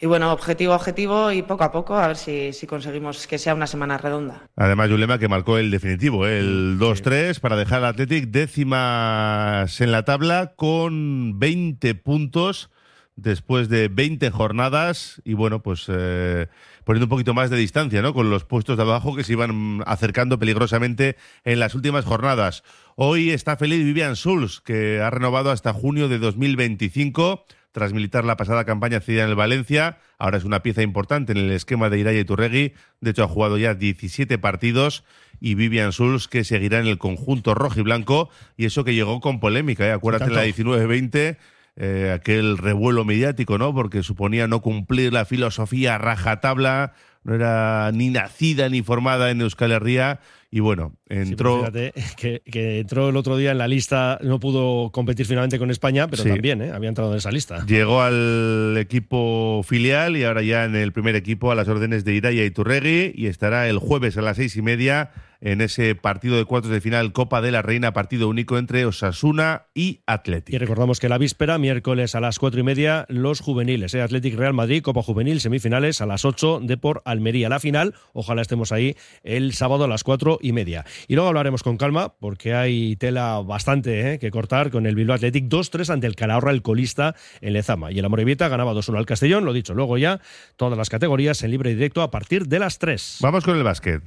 y 0.00 0.06
bueno, 0.06 0.32
objetivo 0.32 0.72
a 0.72 0.76
objetivo 0.76 1.32
y 1.32 1.42
poco 1.42 1.64
a 1.64 1.72
poco 1.72 1.96
a 1.96 2.08
ver 2.08 2.16
si, 2.16 2.52
si, 2.52 2.66
conseguimos 2.66 3.26
que 3.26 3.38
sea 3.38 3.54
una 3.54 3.66
semana 3.66 3.98
redonda. 3.98 4.42
Además, 4.56 4.90
Yulema 4.90 5.18
que 5.18 5.28
marcó 5.28 5.58
el 5.58 5.70
definitivo, 5.70 6.26
el 6.26 6.78
2-3 6.78 7.40
para 7.40 7.56
dejar 7.56 7.78
al 7.78 7.86
Athletic 7.86 8.26
décimas 8.28 9.80
en 9.80 9.92
la 9.92 10.04
tabla 10.04 10.54
con 10.56 11.38
20 11.38 11.94
puntos 11.96 12.70
después 13.16 13.68
de 13.68 13.88
20 13.88 14.30
jornadas 14.30 15.20
y 15.24 15.34
bueno, 15.34 15.62
pues 15.62 15.86
eh, 15.88 16.48
poniendo 16.86 17.06
un 17.06 17.10
poquito 17.10 17.34
más 17.34 17.50
de 17.50 17.56
distancia, 17.56 18.00
¿no? 18.00 18.14
Con 18.14 18.30
los 18.30 18.44
puestos 18.44 18.76
de 18.76 18.84
abajo 18.84 19.16
que 19.16 19.24
se 19.24 19.32
iban 19.32 19.82
acercando 19.86 20.38
peligrosamente 20.38 21.16
en 21.44 21.58
las 21.58 21.74
últimas 21.74 22.04
jornadas. 22.04 22.62
Hoy 22.94 23.30
está 23.30 23.56
feliz 23.56 23.84
Vivian 23.84 24.14
Souls, 24.14 24.60
que 24.60 25.00
ha 25.00 25.10
renovado 25.10 25.50
hasta 25.50 25.72
junio 25.72 26.08
de 26.08 26.20
2025 26.20 27.44
tras 27.72 27.92
militar 27.92 28.24
la 28.24 28.36
pasada 28.36 28.64
campaña 28.64 29.00
cedida 29.00 29.24
en 29.24 29.30
el 29.30 29.34
Valencia. 29.34 29.98
Ahora 30.16 30.38
es 30.38 30.44
una 30.44 30.62
pieza 30.62 30.82
importante 30.82 31.32
en 31.32 31.38
el 31.38 31.50
esquema 31.50 31.90
de 31.90 31.98
Iraya 31.98 32.20
y 32.20 32.24
Turregui. 32.24 32.74
De 33.00 33.10
hecho, 33.10 33.24
ha 33.24 33.28
jugado 33.28 33.58
ya 33.58 33.74
17 33.74 34.38
partidos 34.38 35.02
y 35.40 35.56
Vivian 35.56 35.90
Souls, 35.90 36.28
que 36.28 36.44
seguirá 36.44 36.78
en 36.78 36.86
el 36.86 36.98
conjunto 36.98 37.56
rojo 37.56 37.80
y 37.80 37.82
blanco. 37.82 38.30
Y 38.56 38.64
eso 38.64 38.84
que 38.84 38.94
llegó 38.94 39.20
con 39.20 39.40
polémica, 39.40 39.84
¿eh? 39.88 39.90
acuérdate 39.90 40.26
en 40.26 40.34
la 40.34 40.46
19-20 40.46 41.36
eh, 41.76 42.12
aquel 42.14 42.56
revuelo 42.56 43.04
mediático, 43.04 43.58
¿no? 43.58 43.74
Porque 43.74 44.02
suponía 44.02 44.48
no 44.48 44.62
cumplir 44.62 45.12
la 45.12 45.26
filosofía 45.26 45.98
rajatabla, 45.98 46.94
no 47.22 47.34
era 47.34 47.90
ni 47.92 48.08
nacida 48.08 48.68
ni 48.68 48.82
formada 48.82 49.30
en 49.30 49.42
Euskal 49.42 49.72
Herria 49.72 50.20
y 50.50 50.60
bueno, 50.60 50.94
entró. 51.08 51.58
fíjate 51.58 51.92
que, 52.16 52.78
entró 52.78 53.10
el 53.10 53.16
otro 53.16 53.36
día 53.36 53.50
en 53.50 53.58
la 53.58 53.68
lista, 53.68 54.18
no 54.22 54.40
pudo 54.40 54.90
competir 54.90 55.26
finalmente 55.26 55.58
con 55.58 55.70
España, 55.70 56.08
pero 56.08 56.24
también 56.24 56.62
¿eh? 56.62 56.70
había 56.70 56.88
entrado 56.88 57.12
en 57.12 57.18
esa 57.18 57.30
lista. 57.30 57.66
Llegó 57.66 58.00
al 58.00 58.76
equipo 58.78 59.62
filial 59.62 60.16
y 60.16 60.24
ahora 60.24 60.42
ya 60.42 60.64
en 60.64 60.76
el 60.76 60.92
primer 60.92 61.14
equipo 61.14 61.50
a 61.50 61.54
las 61.54 61.68
órdenes 61.68 62.06
de 62.06 62.14
Iraya 62.14 62.42
y 62.42 62.50
Turregui 62.50 63.12
y 63.14 63.26
estará 63.26 63.68
el 63.68 63.78
jueves 63.78 64.16
a 64.16 64.22
las 64.22 64.38
seis 64.38 64.56
y 64.56 64.62
media 64.62 65.10
en 65.46 65.60
ese 65.60 65.94
partido 65.94 66.36
de 66.36 66.44
cuartos 66.44 66.72
de 66.72 66.80
final 66.80 67.12
Copa 67.12 67.40
de 67.40 67.52
la 67.52 67.62
Reina, 67.62 67.92
partido 67.92 68.28
único 68.28 68.58
entre 68.58 68.84
Osasuna 68.84 69.66
y 69.74 70.00
Atlético. 70.04 70.56
Y 70.56 70.58
recordamos 70.58 70.98
que 70.98 71.08
la 71.08 71.18
víspera, 71.18 71.56
miércoles 71.56 72.16
a 72.16 72.20
las 72.20 72.40
cuatro 72.40 72.58
y 72.58 72.64
media, 72.64 73.06
los 73.08 73.38
juveniles, 73.40 73.94
¿eh? 73.94 74.02
Atlético 74.02 74.38
Real 74.38 74.54
Madrid, 74.54 74.82
Copa 74.82 75.04
Juvenil, 75.04 75.40
semifinales 75.40 76.00
a 76.00 76.06
las 76.06 76.24
ocho 76.24 76.58
de 76.60 76.76
por 76.76 77.00
Almería. 77.04 77.48
La 77.48 77.60
final, 77.60 77.94
ojalá 78.12 78.42
estemos 78.42 78.72
ahí 78.72 78.96
el 79.22 79.52
sábado 79.52 79.84
a 79.84 79.88
las 79.88 80.02
cuatro 80.02 80.40
y 80.42 80.50
media. 80.50 80.84
Y 81.06 81.14
luego 81.14 81.28
hablaremos 81.28 81.62
con 81.62 81.76
calma, 81.76 82.14
porque 82.18 82.52
hay 82.54 82.96
tela 82.96 83.40
bastante 83.40 84.14
¿eh? 84.14 84.18
que 84.18 84.32
cortar 84.32 84.72
con 84.72 84.84
el 84.84 84.96
Bilbao 84.96 85.14
Athletic 85.14 85.44
2-3 85.44 85.90
ante 85.90 86.08
el 86.08 86.16
Calahorra, 86.16 86.50
el 86.50 86.62
colista 86.62 87.14
en 87.40 87.52
Lezama. 87.52 87.92
Y 87.92 88.00
el 88.00 88.04
Amorebieta 88.04 88.48
ganaba 88.48 88.72
2-1 88.72 88.98
al 88.98 89.06
Castellón, 89.06 89.44
lo 89.44 89.52
dicho, 89.52 89.74
luego 89.74 89.96
ya 89.96 90.20
todas 90.56 90.76
las 90.76 90.90
categorías 90.90 91.40
en 91.44 91.52
libre 91.52 91.70
y 91.70 91.74
directo 91.74 92.02
a 92.02 92.10
partir 92.10 92.48
de 92.48 92.58
las 92.58 92.80
3. 92.80 93.18
Vamos 93.20 93.44
con 93.44 93.56
el 93.56 93.62
básquet. 93.62 94.02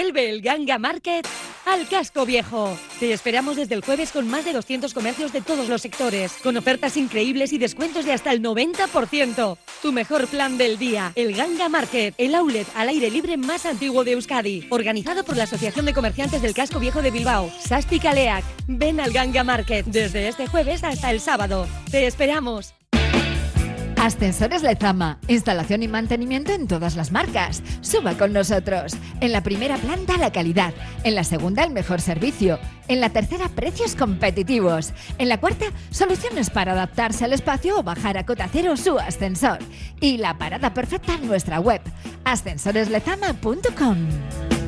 Vuelve 0.00 0.30
el 0.30 0.40
Ganga 0.40 0.78
Market 0.78 1.28
al 1.66 1.86
casco 1.86 2.24
viejo. 2.24 2.74
Te 2.98 3.12
esperamos 3.12 3.56
desde 3.56 3.74
el 3.74 3.84
jueves 3.84 4.12
con 4.12 4.26
más 4.28 4.46
de 4.46 4.54
200 4.54 4.94
comercios 4.94 5.30
de 5.30 5.42
todos 5.42 5.68
los 5.68 5.82
sectores, 5.82 6.32
con 6.42 6.56
ofertas 6.56 6.96
increíbles 6.96 7.52
y 7.52 7.58
descuentos 7.58 8.06
de 8.06 8.14
hasta 8.14 8.32
el 8.32 8.42
90%. 8.42 9.58
Tu 9.82 9.92
mejor 9.92 10.26
plan 10.28 10.56
del 10.56 10.78
día, 10.78 11.12
el 11.16 11.36
Ganga 11.36 11.68
Market, 11.68 12.14
el 12.16 12.34
outlet 12.34 12.66
al 12.74 12.88
aire 12.88 13.10
libre 13.10 13.36
más 13.36 13.66
antiguo 13.66 14.02
de 14.02 14.12
Euskadi, 14.12 14.66
organizado 14.70 15.22
por 15.22 15.36
la 15.36 15.44
Asociación 15.44 15.84
de 15.84 15.92
Comerciantes 15.92 16.40
del 16.40 16.54
Casco 16.54 16.80
Viejo 16.80 17.02
de 17.02 17.10
Bilbao, 17.10 17.52
Sasti 17.58 18.00
Kaleak. 18.00 18.42
Ven 18.68 19.00
al 19.00 19.12
Ganga 19.12 19.44
Market 19.44 19.84
desde 19.84 20.28
este 20.28 20.46
jueves 20.46 20.82
hasta 20.82 21.10
el 21.10 21.20
sábado. 21.20 21.68
Te 21.90 22.06
esperamos. 22.06 22.72
Ascensores 24.00 24.62
Lezama. 24.62 25.18
Instalación 25.28 25.82
y 25.82 25.88
mantenimiento 25.88 26.52
en 26.52 26.66
todas 26.66 26.96
las 26.96 27.12
marcas. 27.12 27.62
Suba 27.82 28.14
con 28.14 28.32
nosotros. 28.32 28.94
En 29.20 29.30
la 29.30 29.42
primera 29.42 29.76
planta 29.76 30.16
la 30.16 30.32
calidad. 30.32 30.72
En 31.04 31.14
la 31.14 31.22
segunda 31.22 31.64
el 31.64 31.70
mejor 31.70 32.00
servicio. 32.00 32.58
En 32.88 33.02
la 33.02 33.10
tercera 33.10 33.50
precios 33.50 33.94
competitivos. 33.94 34.94
En 35.18 35.28
la 35.28 35.38
cuarta 35.38 35.66
soluciones 35.90 36.48
para 36.48 36.72
adaptarse 36.72 37.26
al 37.26 37.34
espacio 37.34 37.78
o 37.78 37.82
bajar 37.82 38.16
a 38.16 38.24
cota 38.24 38.48
cero 38.50 38.74
su 38.78 38.98
ascensor. 38.98 39.58
Y 40.00 40.16
la 40.16 40.38
parada 40.38 40.72
perfecta 40.72 41.16
en 41.16 41.26
nuestra 41.26 41.60
web. 41.60 41.82
ascensoreslezama.com. 42.24 44.59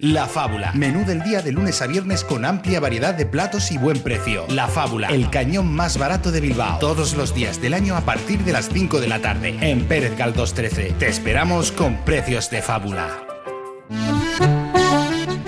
La 0.00 0.26
Fábula. 0.26 0.72
Menú 0.72 1.04
del 1.04 1.22
día 1.22 1.42
de 1.42 1.52
lunes 1.52 1.82
a 1.82 1.86
viernes 1.86 2.24
con 2.24 2.46
amplia 2.46 2.80
variedad 2.80 3.14
de 3.14 3.26
platos 3.26 3.70
y 3.70 3.76
buen 3.76 3.98
precio. 4.00 4.46
La 4.48 4.66
Fábula. 4.66 5.08
El 5.08 5.28
cañón 5.28 5.70
más 5.70 5.98
barato 5.98 6.32
de 6.32 6.40
Bilbao. 6.40 6.78
Todos 6.78 7.14
los 7.16 7.34
días 7.34 7.60
del 7.60 7.74
año 7.74 7.94
a 7.94 8.00
partir 8.00 8.40
de 8.40 8.52
las 8.52 8.70
5 8.70 8.98
de 8.98 9.08
la 9.08 9.20
tarde. 9.20 9.58
En 9.60 9.84
Pérez 9.84 10.16
Galdós 10.16 10.54
13. 10.54 10.94
Te 10.98 11.08
esperamos 11.08 11.70
con 11.70 11.98
precios 11.98 12.48
de 12.48 12.62
fábula. 12.62 13.29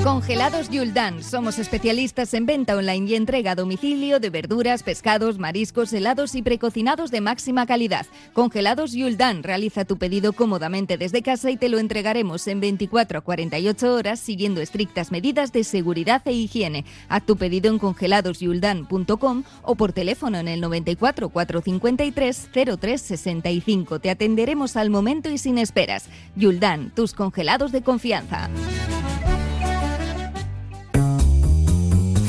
Congelados 0.04 0.68
Yuldan. 0.68 1.22
Somos 1.22 1.60
especialistas 1.60 2.34
en 2.34 2.44
venta 2.44 2.76
online 2.76 3.08
y 3.08 3.14
entrega 3.14 3.52
a 3.52 3.54
domicilio 3.54 4.18
de 4.18 4.30
verduras, 4.30 4.82
pescados, 4.82 5.38
mariscos, 5.38 5.92
helados 5.92 6.34
y 6.34 6.42
precocinados 6.42 7.12
de 7.12 7.20
máxima 7.20 7.66
calidad. 7.66 8.06
Congelados 8.32 8.94
Yuldan. 8.94 9.44
Realiza 9.44 9.84
tu 9.84 9.98
pedido 9.98 10.32
cómodamente 10.32 10.98
desde 10.98 11.22
casa 11.22 11.52
y 11.52 11.56
te 11.56 11.68
lo 11.68 11.78
entregaremos 11.78 12.48
en 12.48 12.58
24 12.58 13.20
a 13.20 13.20
48 13.20 13.94
horas 13.94 14.18
siguiendo 14.18 14.60
estrictas 14.60 15.12
medidas 15.12 15.52
de 15.52 15.62
seguridad 15.62 16.20
e 16.24 16.32
higiene. 16.32 16.84
Haz 17.08 17.24
tu 17.24 17.36
pedido 17.36 17.70
en 17.70 17.78
congeladosyuldan.com 17.78 19.44
o 19.62 19.74
por 19.76 19.92
teléfono 19.92 20.38
en 20.38 20.48
el 20.48 20.60
94 20.60 21.28
453 21.28 22.50
0365. 22.52 24.00
Te 24.00 24.10
atenderemos 24.10 24.76
al 24.76 24.90
momento 24.90 25.30
y 25.30 25.38
sin 25.38 25.58
esperas. 25.58 26.08
Yuldan, 26.34 26.90
tus 26.90 27.14
congelados 27.14 27.70
de 27.70 27.82
confianza. 27.82 28.50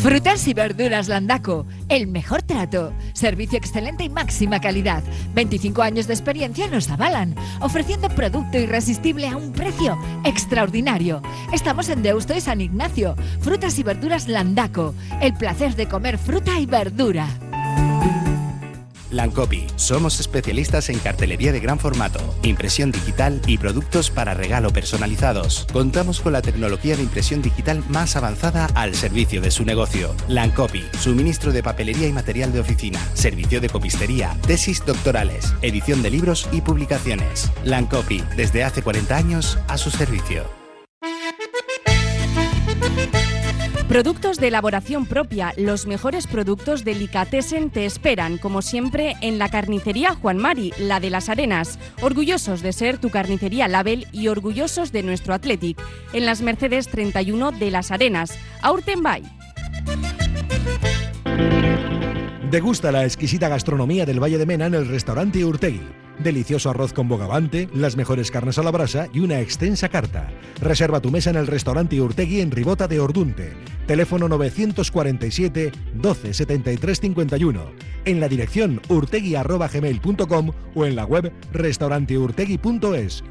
Frutas 0.03 0.49
y 0.49 0.53
verduras 0.53 1.07
Landaco, 1.07 1.65
el 1.87 2.07
mejor 2.07 2.41
trato, 2.41 2.91
servicio 3.13 3.57
excelente 3.57 4.03
y 4.03 4.09
máxima 4.09 4.59
calidad. 4.59 5.01
25 5.33 5.81
años 5.81 6.07
de 6.07 6.13
experiencia 6.13 6.67
nos 6.67 6.89
avalan, 6.89 7.35
ofreciendo 7.61 8.09
producto 8.09 8.59
irresistible 8.59 9.29
a 9.29 9.37
un 9.37 9.53
precio 9.53 9.97
extraordinario. 10.25 11.21
Estamos 11.53 11.87
en 11.87 12.03
Deusto 12.03 12.35
y 12.35 12.41
San 12.41 12.59
Ignacio. 12.59 13.15
Frutas 13.39 13.79
y 13.79 13.83
verduras 13.83 14.27
Landaco, 14.27 14.93
el 15.21 15.35
placer 15.35 15.73
de 15.77 15.87
comer 15.87 16.17
fruta 16.17 16.59
y 16.59 16.65
verdura. 16.65 17.29
Lancopi. 19.13 19.67
Somos 19.75 20.19
especialistas 20.19 20.89
en 20.89 20.99
cartelería 20.99 21.51
de 21.51 21.59
gran 21.59 21.79
formato, 21.79 22.19
impresión 22.43 22.91
digital 22.91 23.41
y 23.47 23.57
productos 23.57 24.09
para 24.09 24.33
regalo 24.33 24.71
personalizados. 24.71 25.67
Contamos 25.71 26.19
con 26.19 26.33
la 26.33 26.41
tecnología 26.41 26.95
de 26.95 27.03
impresión 27.03 27.41
digital 27.41 27.83
más 27.89 28.15
avanzada 28.15 28.67
al 28.75 28.95
servicio 28.95 29.41
de 29.41 29.51
su 29.51 29.63
negocio. 29.65 30.15
Lancopi, 30.27 30.83
suministro 30.99 31.51
de 31.51 31.63
papelería 31.63 32.07
y 32.07 32.13
material 32.13 32.51
de 32.51 32.59
oficina, 32.59 32.99
servicio 33.13 33.61
de 33.61 33.69
copistería, 33.69 34.37
tesis 34.47 34.83
doctorales, 34.85 35.53
edición 35.61 36.01
de 36.01 36.09
libros 36.09 36.49
y 36.51 36.61
publicaciones. 36.61 37.51
Lancopi, 37.63 38.23
desde 38.35 38.63
hace 38.63 38.81
40 38.81 39.15
años 39.15 39.59
a 39.67 39.77
su 39.77 39.91
servicio. 39.91 40.62
Productos 43.93 44.39
de 44.39 44.47
elaboración 44.47 45.05
propia, 45.05 45.53
los 45.55 45.85
mejores 45.85 46.25
productos 46.25 46.83
Delicatessen 46.83 47.69
te 47.69 47.85
esperan, 47.85 48.39
como 48.39 48.63
siempre, 48.63 49.15
en 49.21 49.37
la 49.37 49.49
carnicería 49.49 50.15
Juan 50.15 50.39
Mari, 50.39 50.73
la 50.79 50.99
de 50.99 51.11
las 51.11 51.29
Arenas. 51.29 51.77
Orgullosos 52.01 52.63
de 52.63 52.73
ser 52.73 52.97
tu 52.97 53.11
carnicería 53.11 53.67
Label 53.67 54.07
y 54.11 54.29
orgullosos 54.29 54.91
de 54.91 55.03
nuestro 55.03 55.35
Athletic. 55.35 55.79
En 56.11 56.25
las 56.25 56.41
Mercedes 56.41 56.87
31 56.87 57.51
de 57.51 57.69
las 57.69 57.91
Arenas. 57.91 58.35
Aurtenbay. 58.63 59.21
Degusta 62.49 62.91
la 62.91 63.05
exquisita 63.05 63.47
gastronomía 63.47 64.07
del 64.07 64.19
Valle 64.19 64.39
de 64.39 64.47
Mena 64.47 64.65
en 64.65 64.73
el 64.73 64.87
restaurante 64.87 65.45
Urtegui. 65.45 66.02
Delicioso 66.19 66.69
arroz 66.69 66.93
con 66.93 67.07
bogavante, 67.07 67.69
las 67.73 67.95
mejores 67.95 68.31
carnes 68.31 68.57
a 68.57 68.63
la 68.63 68.71
brasa 68.71 69.07
y 69.13 69.19
una 69.19 69.39
extensa 69.39 69.89
carta. 69.89 70.29
Reserva 70.61 71.01
tu 71.01 71.11
mesa 71.11 71.29
en 71.29 71.35
el 71.35 71.47
restaurante 71.47 71.99
Urtegui 71.99 72.41
en 72.41 72.51
Ribota 72.51 72.87
de 72.87 72.99
Ordunte. 72.99 73.53
Teléfono 73.87 74.27
947 74.27 75.71
12 75.95 76.33
73 76.33 76.99
51. 76.99 77.71
En 78.05 78.19
la 78.19 78.27
dirección 78.27 78.81
urtegui.gmail.com 78.89 80.51
o 80.75 80.85
en 80.85 80.95
la 80.95 81.05
web 81.05 81.31
restauranteurtegui.es. 81.51 83.23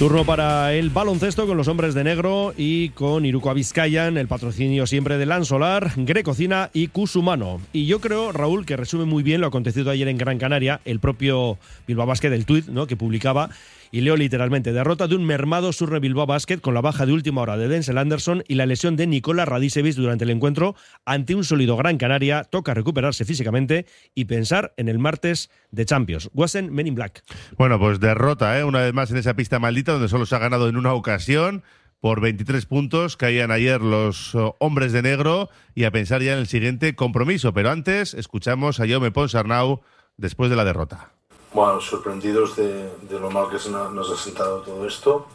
Turno 0.00 0.24
para 0.24 0.72
el 0.72 0.88
baloncesto 0.88 1.46
con 1.46 1.58
los 1.58 1.68
hombres 1.68 1.92
de 1.92 2.04
negro 2.04 2.54
y 2.56 2.88
con 2.88 3.26
Iruko 3.26 3.52
Vizcayan, 3.52 4.16
el 4.16 4.28
patrocinio 4.28 4.86
siempre 4.86 5.18
de 5.18 5.26
Lansolar, 5.26 5.92
Grecocina 5.94 6.70
y 6.72 6.88
Cusumano. 6.88 7.60
Y 7.74 7.84
yo 7.84 8.00
creo, 8.00 8.32
Raúl, 8.32 8.64
que 8.64 8.78
resume 8.78 9.04
muy 9.04 9.22
bien 9.22 9.42
lo 9.42 9.48
acontecido 9.48 9.90
ayer 9.90 10.08
en 10.08 10.16
Gran 10.16 10.38
Canaria, 10.38 10.80
el 10.86 11.00
propio 11.00 11.58
Bilbao 11.86 12.06
Basket 12.06 12.30
del 12.30 12.46
tuit 12.46 12.66
¿no? 12.68 12.86
que 12.86 12.96
publicaba 12.96 13.50
y 13.92 14.02
leo 14.02 14.16
literalmente, 14.16 14.72
derrota 14.72 15.08
de 15.08 15.16
un 15.16 15.24
mermado 15.24 15.72
Surre 15.72 16.00
Bilbao 16.00 16.26
Basket 16.26 16.60
con 16.60 16.74
la 16.74 16.80
baja 16.80 17.06
de 17.06 17.12
última 17.12 17.40
hora 17.42 17.56
de 17.56 17.68
Denzel 17.68 17.98
Anderson 17.98 18.44
y 18.46 18.54
la 18.54 18.66
lesión 18.66 18.96
de 18.96 19.06
Nicola 19.06 19.44
Radicevic 19.44 19.94
durante 19.94 20.24
el 20.24 20.30
encuentro 20.30 20.76
ante 21.04 21.34
un 21.34 21.44
sólido 21.44 21.76
Gran 21.76 21.98
Canaria. 21.98 22.44
Toca 22.44 22.74
recuperarse 22.74 23.24
físicamente 23.24 23.86
y 24.14 24.26
pensar 24.26 24.74
en 24.76 24.88
el 24.88 24.98
martes 24.98 25.50
de 25.70 25.84
Champions. 25.84 26.30
Wasen 26.34 26.72
Men 26.72 26.86
in 26.86 26.94
Black. 26.94 27.22
Bueno, 27.56 27.78
pues 27.78 28.00
derrota, 28.00 28.58
¿eh? 28.58 28.64
una 28.64 28.80
vez 28.80 28.94
más 28.94 29.10
en 29.10 29.16
esa 29.16 29.34
pista 29.34 29.58
maldita 29.58 29.92
donde 29.92 30.08
solo 30.08 30.26
se 30.26 30.36
ha 30.36 30.38
ganado 30.38 30.68
en 30.68 30.76
una 30.76 30.92
ocasión 30.94 31.62
por 32.00 32.20
23 32.20 32.66
puntos. 32.66 33.16
Caían 33.16 33.50
ayer 33.50 33.80
los 33.80 34.34
oh, 34.34 34.56
hombres 34.58 34.92
de 34.92 35.02
negro 35.02 35.50
y 35.74 35.84
a 35.84 35.90
pensar 35.90 36.22
ya 36.22 36.32
en 36.32 36.38
el 36.38 36.46
siguiente 36.46 36.94
compromiso. 36.94 37.52
Pero 37.52 37.70
antes 37.70 38.14
escuchamos 38.14 38.80
a 38.80 38.88
Jaume 38.88 39.10
Ponsarnau 39.10 39.80
después 40.16 40.50
de 40.50 40.56
la 40.56 40.64
derrota. 40.64 41.12
Bueno, 41.52 41.80
sorprendidos 41.80 42.54
de, 42.54 42.88
de 43.02 43.18
lo 43.18 43.28
mal 43.28 43.48
que 43.48 43.56
nos 43.68 44.08
ha 44.08 44.16
sentado 44.16 44.60
todo 44.60 44.86
esto. 44.86 45.26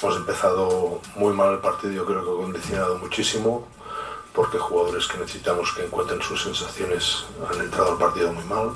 Hemos 0.00 0.16
empezado 0.16 0.98
muy 1.14 1.34
mal 1.34 1.52
el 1.52 1.58
partido, 1.58 1.92
yo 1.92 2.06
creo 2.06 2.24
que 2.24 2.30
ha 2.30 2.44
condicionado 2.44 2.96
muchísimo, 2.96 3.68
porque 4.32 4.56
jugadores 4.56 5.06
que 5.06 5.18
necesitamos 5.18 5.72
que 5.72 5.84
encuentren 5.84 6.22
sus 6.22 6.42
sensaciones 6.42 7.26
han 7.50 7.60
entrado 7.60 7.92
al 7.92 7.98
partido 7.98 8.32
muy 8.32 8.44
mal. 8.44 8.70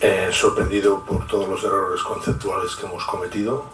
Eh, 0.00 0.30
sorprendido 0.32 1.04
por 1.04 1.24
todos 1.28 1.48
los 1.48 1.62
errores 1.62 2.02
conceptuales 2.02 2.74
que 2.74 2.86
hemos 2.86 3.04
cometido, 3.04 3.64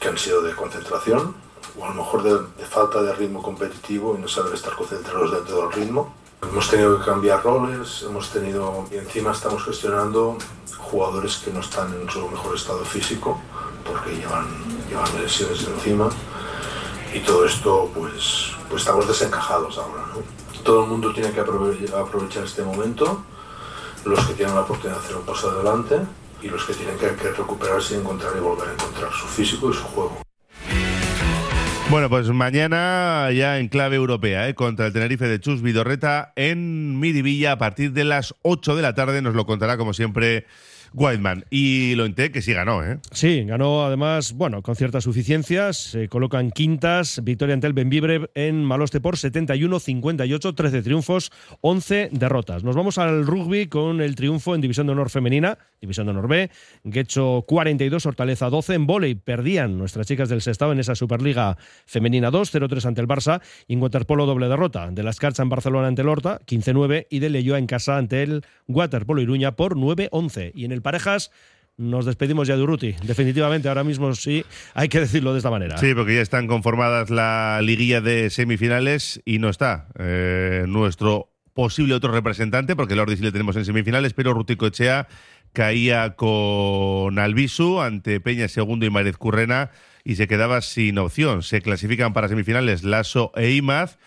que 0.00 0.08
han 0.08 0.18
sido 0.18 0.42
de 0.42 0.56
concentración, 0.56 1.36
o 1.78 1.84
a 1.84 1.90
lo 1.90 1.94
mejor 1.94 2.24
de 2.24 2.64
falta 2.64 3.00
de 3.00 3.14
ritmo 3.14 3.44
competitivo 3.44 4.16
y 4.18 4.20
no 4.20 4.26
saber 4.26 4.54
estar 4.54 4.74
concentrados 4.74 5.30
dentro 5.30 5.62
del 5.62 5.72
ritmo. 5.72 6.12
Hemos 6.42 6.68
tenido 6.70 6.98
que 6.98 7.04
cambiar 7.04 7.42
roles, 7.42 8.02
hemos 8.02 8.30
tenido 8.30 8.84
y 8.90 8.96
encima 8.96 9.32
estamos 9.32 9.64
gestionando 9.64 10.38
jugadores 10.78 11.36
que 11.38 11.50
no 11.50 11.60
están 11.60 11.92
en 12.00 12.08
su 12.08 12.28
mejor 12.28 12.54
estado 12.54 12.84
físico 12.84 13.40
porque 13.84 14.16
llevan, 14.16 14.46
lesiones 15.20 15.64
encima 15.66 16.08
y 17.14 17.20
todo 17.20 17.44
esto 17.46 17.90
pues, 17.94 18.52
pues 18.68 18.82
estamos 18.82 19.06
desencajados 19.08 19.78
ahora. 19.78 20.02
¿no? 20.14 20.62
Todo 20.62 20.84
el 20.84 20.90
mundo 20.90 21.12
tiene 21.12 21.32
que 21.32 21.40
aprove- 21.42 21.92
aprovechar 21.94 22.44
este 22.44 22.62
momento, 22.62 23.22
los 24.04 24.24
que 24.26 24.34
tienen 24.34 24.54
la 24.54 24.62
oportunidad 24.62 24.98
de 24.98 25.04
hacer 25.04 25.16
un 25.16 25.22
paso 25.24 25.50
adelante 25.50 26.00
y 26.42 26.48
los 26.48 26.64
que 26.64 26.74
tienen 26.74 26.96
que 26.98 27.08
recuperarse 27.08 27.94
y 27.94 27.98
encontrar 27.98 28.32
y 28.36 28.40
volver 28.40 28.68
a 28.68 28.72
encontrar 28.72 29.12
su 29.12 29.26
físico 29.26 29.70
y 29.70 29.74
su 29.74 29.82
juego. 29.84 30.25
Bueno, 31.88 32.10
pues 32.10 32.28
mañana 32.30 33.30
ya 33.30 33.60
en 33.60 33.68
clave 33.68 33.94
europea, 33.94 34.48
¿eh? 34.48 34.54
contra 34.54 34.86
el 34.86 34.92
Tenerife 34.92 35.28
de 35.28 35.38
Chus 35.38 35.62
Vidorreta 35.62 36.32
en 36.34 36.98
Miribilla 36.98 37.52
a 37.52 37.58
partir 37.58 37.92
de 37.92 38.02
las 38.02 38.34
8 38.42 38.74
de 38.74 38.82
la 38.82 38.94
tarde. 38.94 39.22
Nos 39.22 39.36
lo 39.36 39.46
contará, 39.46 39.76
como 39.76 39.94
siempre, 39.94 40.46
Whiteman. 40.94 41.44
Y 41.50 41.94
lo 41.94 42.04
enté 42.04 42.30
que 42.30 42.42
sí 42.42 42.52
ganó, 42.52 42.84
¿eh? 42.84 42.98
Sí, 43.12 43.44
ganó 43.44 43.84
además, 43.84 44.32
bueno, 44.32 44.62
con 44.62 44.76
ciertas 44.76 45.04
suficiencias. 45.04 45.76
Se 45.76 46.08
colocan 46.08 46.50
quintas. 46.50 47.22
Victoria 47.22 47.54
ante 47.54 47.66
el 47.66 47.72
Benvibre 47.72 48.30
en 48.34 48.64
Maloste 48.64 49.00
por 49.00 49.16
71-58, 49.16 50.54
13 50.54 50.82
triunfos, 50.82 51.30
11 51.60 52.10
derrotas. 52.12 52.64
Nos 52.64 52.76
vamos 52.76 52.98
al 52.98 53.26
rugby 53.26 53.66
con 53.66 54.00
el 54.00 54.14
triunfo 54.14 54.54
en 54.54 54.60
División 54.60 54.86
de 54.86 54.92
Honor 54.92 55.10
Femenina, 55.10 55.58
División 55.80 56.06
de 56.06 56.12
Honor 56.12 56.28
B. 56.28 56.50
Guecho 56.84 57.44
42, 57.46 58.06
Hortaleza 58.06 58.50
12. 58.50 58.74
En 58.74 58.86
volei 58.86 59.14
perdían 59.14 59.78
nuestras 59.78 60.06
chicas 60.06 60.28
del 60.28 60.42
Sestao 60.42 60.72
en 60.72 60.80
esa 60.80 60.94
Superliga 60.94 61.56
Femenina 61.86 62.30
2, 62.30 62.54
0-3 62.54 62.86
ante 62.86 63.00
el 63.00 63.08
Barça. 63.08 63.40
Y 63.66 63.74
en 63.74 63.82
waterpolo 63.82 64.26
doble 64.26 64.48
derrota 64.48 64.90
de 64.90 65.02
las 65.02 65.18
Carcha 65.18 65.42
en 65.42 65.48
Barcelona 65.48 65.88
ante 65.88 66.02
el 66.02 66.08
Horta, 66.08 66.40
15-9. 66.46 67.06
Y 67.10 67.18
de 67.18 67.30
Leyoa 67.30 67.58
en 67.58 67.66
casa 67.66 67.96
ante 67.96 68.22
el 68.22 68.44
Waterpolo 68.68 69.22
Iruña 69.22 69.56
por 69.56 69.76
9-11. 69.76 70.52
Y 70.54 70.64
en 70.64 70.72
el 70.72 70.75
parejas 70.80 71.30
nos 71.76 72.06
despedimos 72.06 72.48
ya 72.48 72.56
de 72.56 72.62
Urruti. 72.62 72.94
Definitivamente, 73.02 73.68
ahora 73.68 73.84
mismo 73.84 74.14
sí, 74.14 74.44
hay 74.74 74.88
que 74.88 75.00
decirlo 75.00 75.32
de 75.32 75.38
esta 75.38 75.50
manera. 75.50 75.76
Sí, 75.78 75.94
porque 75.94 76.14
ya 76.14 76.22
están 76.22 76.46
conformadas 76.46 77.10
la 77.10 77.60
liguilla 77.62 78.00
de 78.00 78.30
semifinales 78.30 79.20
y 79.24 79.38
no 79.38 79.50
está 79.50 79.88
eh, 79.98 80.64
nuestro 80.66 81.30
posible 81.52 81.94
otro 81.94 82.12
representante, 82.12 82.76
porque 82.76 82.94
el 82.94 83.00
Ordi 83.00 83.16
sí 83.16 83.22
le 83.22 83.32
tenemos 83.32 83.56
en 83.56 83.64
semifinales, 83.64 84.12
pero 84.14 84.34
Rutico 84.34 84.66
Echea 84.66 85.08
caía 85.52 86.16
con 86.16 87.18
Albisu 87.18 87.80
ante 87.80 88.20
Peña 88.20 88.48
Segundo 88.48 88.84
y 88.84 88.90
Marez 88.90 89.16
Currena 89.16 89.70
y 90.04 90.16
se 90.16 90.28
quedaba 90.28 90.60
sin 90.60 90.98
opción. 90.98 91.42
Se 91.42 91.62
clasifican 91.62 92.12
para 92.12 92.28
semifinales 92.28 92.84
Lasso 92.84 93.32
e 93.36 93.52
Imaz, 93.52 93.98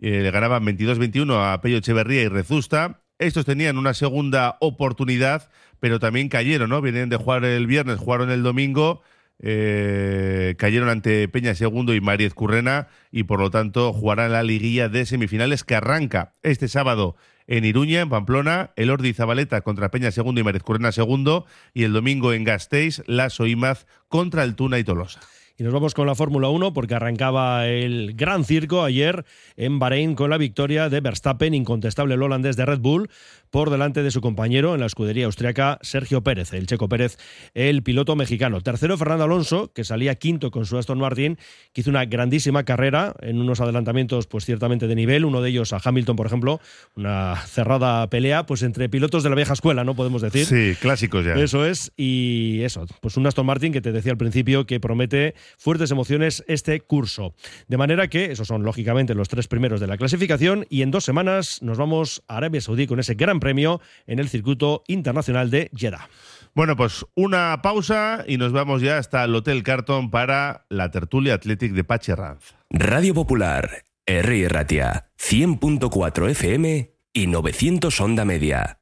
eh, 0.00 0.20
le 0.20 0.30
ganaban 0.30 0.64
22-21 0.64 1.52
a 1.52 1.60
Pello 1.60 1.78
Echeverría 1.78 2.22
y 2.22 2.28
Rezusta. 2.28 3.00
Estos 3.18 3.44
tenían 3.44 3.78
una 3.78 3.94
segunda 3.94 4.56
oportunidad, 4.60 5.50
pero 5.80 5.98
también 5.98 6.28
cayeron, 6.28 6.70
¿no? 6.70 6.80
Vienen 6.80 7.08
de 7.08 7.16
jugar 7.16 7.44
el 7.44 7.66
viernes, 7.66 7.98
jugaron 7.98 8.30
el 8.30 8.42
domingo, 8.42 9.02
eh, 9.42 10.54
cayeron 10.58 10.90
ante 10.90 11.26
Peña 11.28 11.54
Segundo 11.54 11.94
y 11.94 12.00
Mariez 12.00 12.34
Currena 12.34 12.88
y 13.10 13.24
por 13.24 13.40
lo 13.40 13.50
tanto 13.50 13.92
jugarán 13.92 14.32
la 14.32 14.42
liguilla 14.42 14.88
de 14.90 15.06
semifinales 15.06 15.64
que 15.64 15.74
arranca 15.74 16.34
este 16.42 16.68
sábado 16.68 17.16
en 17.46 17.64
Iruña, 17.64 18.02
en 18.02 18.10
Pamplona, 18.10 18.70
el 18.76 18.90
Ordi 18.90 19.14
Zabaleta 19.14 19.62
contra 19.62 19.90
Peña 19.90 20.10
Segundo 20.10 20.40
y 20.40 20.44
Mariez 20.44 20.62
Currena 20.62 20.92
Segundo 20.92 21.46
y 21.72 21.84
el 21.84 21.92
domingo 21.92 22.34
en 22.34 22.44
Gasteiz, 22.44 23.02
Lasso 23.06 23.46
Imaz 23.46 23.86
contra 24.08 24.44
el 24.44 24.54
Tuna 24.54 24.78
y 24.78 24.84
Tolosa. 24.84 25.20
Y 25.60 25.62
nos 25.62 25.74
vamos 25.74 25.92
con 25.92 26.06
la 26.06 26.14
Fórmula 26.14 26.48
1 26.48 26.72
porque 26.72 26.94
arrancaba 26.94 27.68
el 27.68 28.14
gran 28.14 28.46
circo 28.46 28.82
ayer 28.82 29.26
en 29.58 29.78
Bahrein 29.78 30.14
con 30.14 30.30
la 30.30 30.38
victoria 30.38 30.88
de 30.88 31.02
Verstappen, 31.02 31.52
incontestable 31.52 32.14
el 32.14 32.22
holandés 32.22 32.56
de 32.56 32.64
Red 32.64 32.78
Bull, 32.78 33.10
por 33.50 33.68
delante 33.68 34.02
de 34.02 34.10
su 34.10 34.22
compañero 34.22 34.74
en 34.74 34.80
la 34.80 34.86
escudería 34.86 35.26
austriaca 35.26 35.78
Sergio 35.82 36.22
Pérez, 36.22 36.54
el 36.54 36.66
checo 36.66 36.88
Pérez, 36.88 37.18
el 37.52 37.82
piloto 37.82 38.16
mexicano. 38.16 38.62
Tercero 38.62 38.96
Fernando 38.96 39.24
Alonso, 39.24 39.70
que 39.74 39.84
salía 39.84 40.14
quinto 40.14 40.50
con 40.50 40.64
su 40.64 40.78
Aston 40.78 40.98
Martin, 40.98 41.36
que 41.74 41.82
hizo 41.82 41.90
una 41.90 42.06
grandísima 42.06 42.64
carrera 42.64 43.14
en 43.20 43.38
unos 43.38 43.60
adelantamientos 43.60 44.26
pues 44.26 44.46
ciertamente 44.46 44.86
de 44.86 44.94
nivel, 44.94 45.26
uno 45.26 45.42
de 45.42 45.50
ellos 45.50 45.74
a 45.74 45.80
Hamilton, 45.84 46.16
por 46.16 46.26
ejemplo, 46.26 46.60
una 46.96 47.36
cerrada 47.36 48.08
pelea 48.08 48.46
pues 48.46 48.62
entre 48.62 48.88
pilotos 48.88 49.24
de 49.24 49.28
la 49.28 49.36
vieja 49.36 49.52
escuela, 49.52 49.84
¿no 49.84 49.94
podemos 49.94 50.22
decir? 50.22 50.46
Sí, 50.46 50.74
clásicos 50.80 51.24
ya. 51.24 51.34
Eso 51.34 51.66
es, 51.66 51.92
y 51.98 52.60
eso, 52.62 52.86
pues 53.02 53.18
un 53.18 53.26
Aston 53.26 53.44
Martin 53.44 53.72
que 53.72 53.80
te 53.82 53.92
decía 53.92 54.12
al 54.12 54.18
principio 54.18 54.64
que 54.64 54.80
promete 54.80 55.34
fuertes 55.58 55.90
emociones 55.90 56.44
este 56.48 56.80
curso. 56.80 57.34
De 57.68 57.76
manera 57.76 58.08
que 58.08 58.32
esos 58.32 58.48
son 58.48 58.62
lógicamente 58.62 59.14
los 59.14 59.28
tres 59.28 59.48
primeros 59.48 59.80
de 59.80 59.86
la 59.86 59.96
clasificación 59.96 60.66
y 60.68 60.82
en 60.82 60.90
dos 60.90 61.04
semanas 61.04 61.62
nos 61.62 61.78
vamos 61.78 62.22
a 62.28 62.36
Arabia 62.36 62.60
Saudí 62.60 62.86
con 62.86 63.00
ese 63.00 63.14
gran 63.14 63.40
premio 63.40 63.80
en 64.06 64.18
el 64.18 64.28
circuito 64.28 64.84
internacional 64.86 65.50
de 65.50 65.70
Jeddah. 65.74 66.08
Bueno, 66.54 66.76
pues 66.76 67.06
una 67.14 67.60
pausa 67.62 68.24
y 68.26 68.36
nos 68.36 68.52
vamos 68.52 68.82
ya 68.82 68.98
hasta 68.98 69.24
el 69.24 69.34
Hotel 69.34 69.62
Carton 69.62 70.10
para 70.10 70.66
la 70.68 70.90
tertulia 70.90 71.34
Athletic 71.34 71.72
de 71.72 71.84
Pache 71.84 72.16
Ranz. 72.16 72.54
Radio 72.70 73.14
Popular, 73.14 73.84
R. 74.06 74.48
Ratia, 74.48 75.10
100.4 75.18 76.30
FM 76.30 76.90
y 77.12 77.26
900 77.26 78.00
Onda 78.00 78.24
Media. 78.24 78.76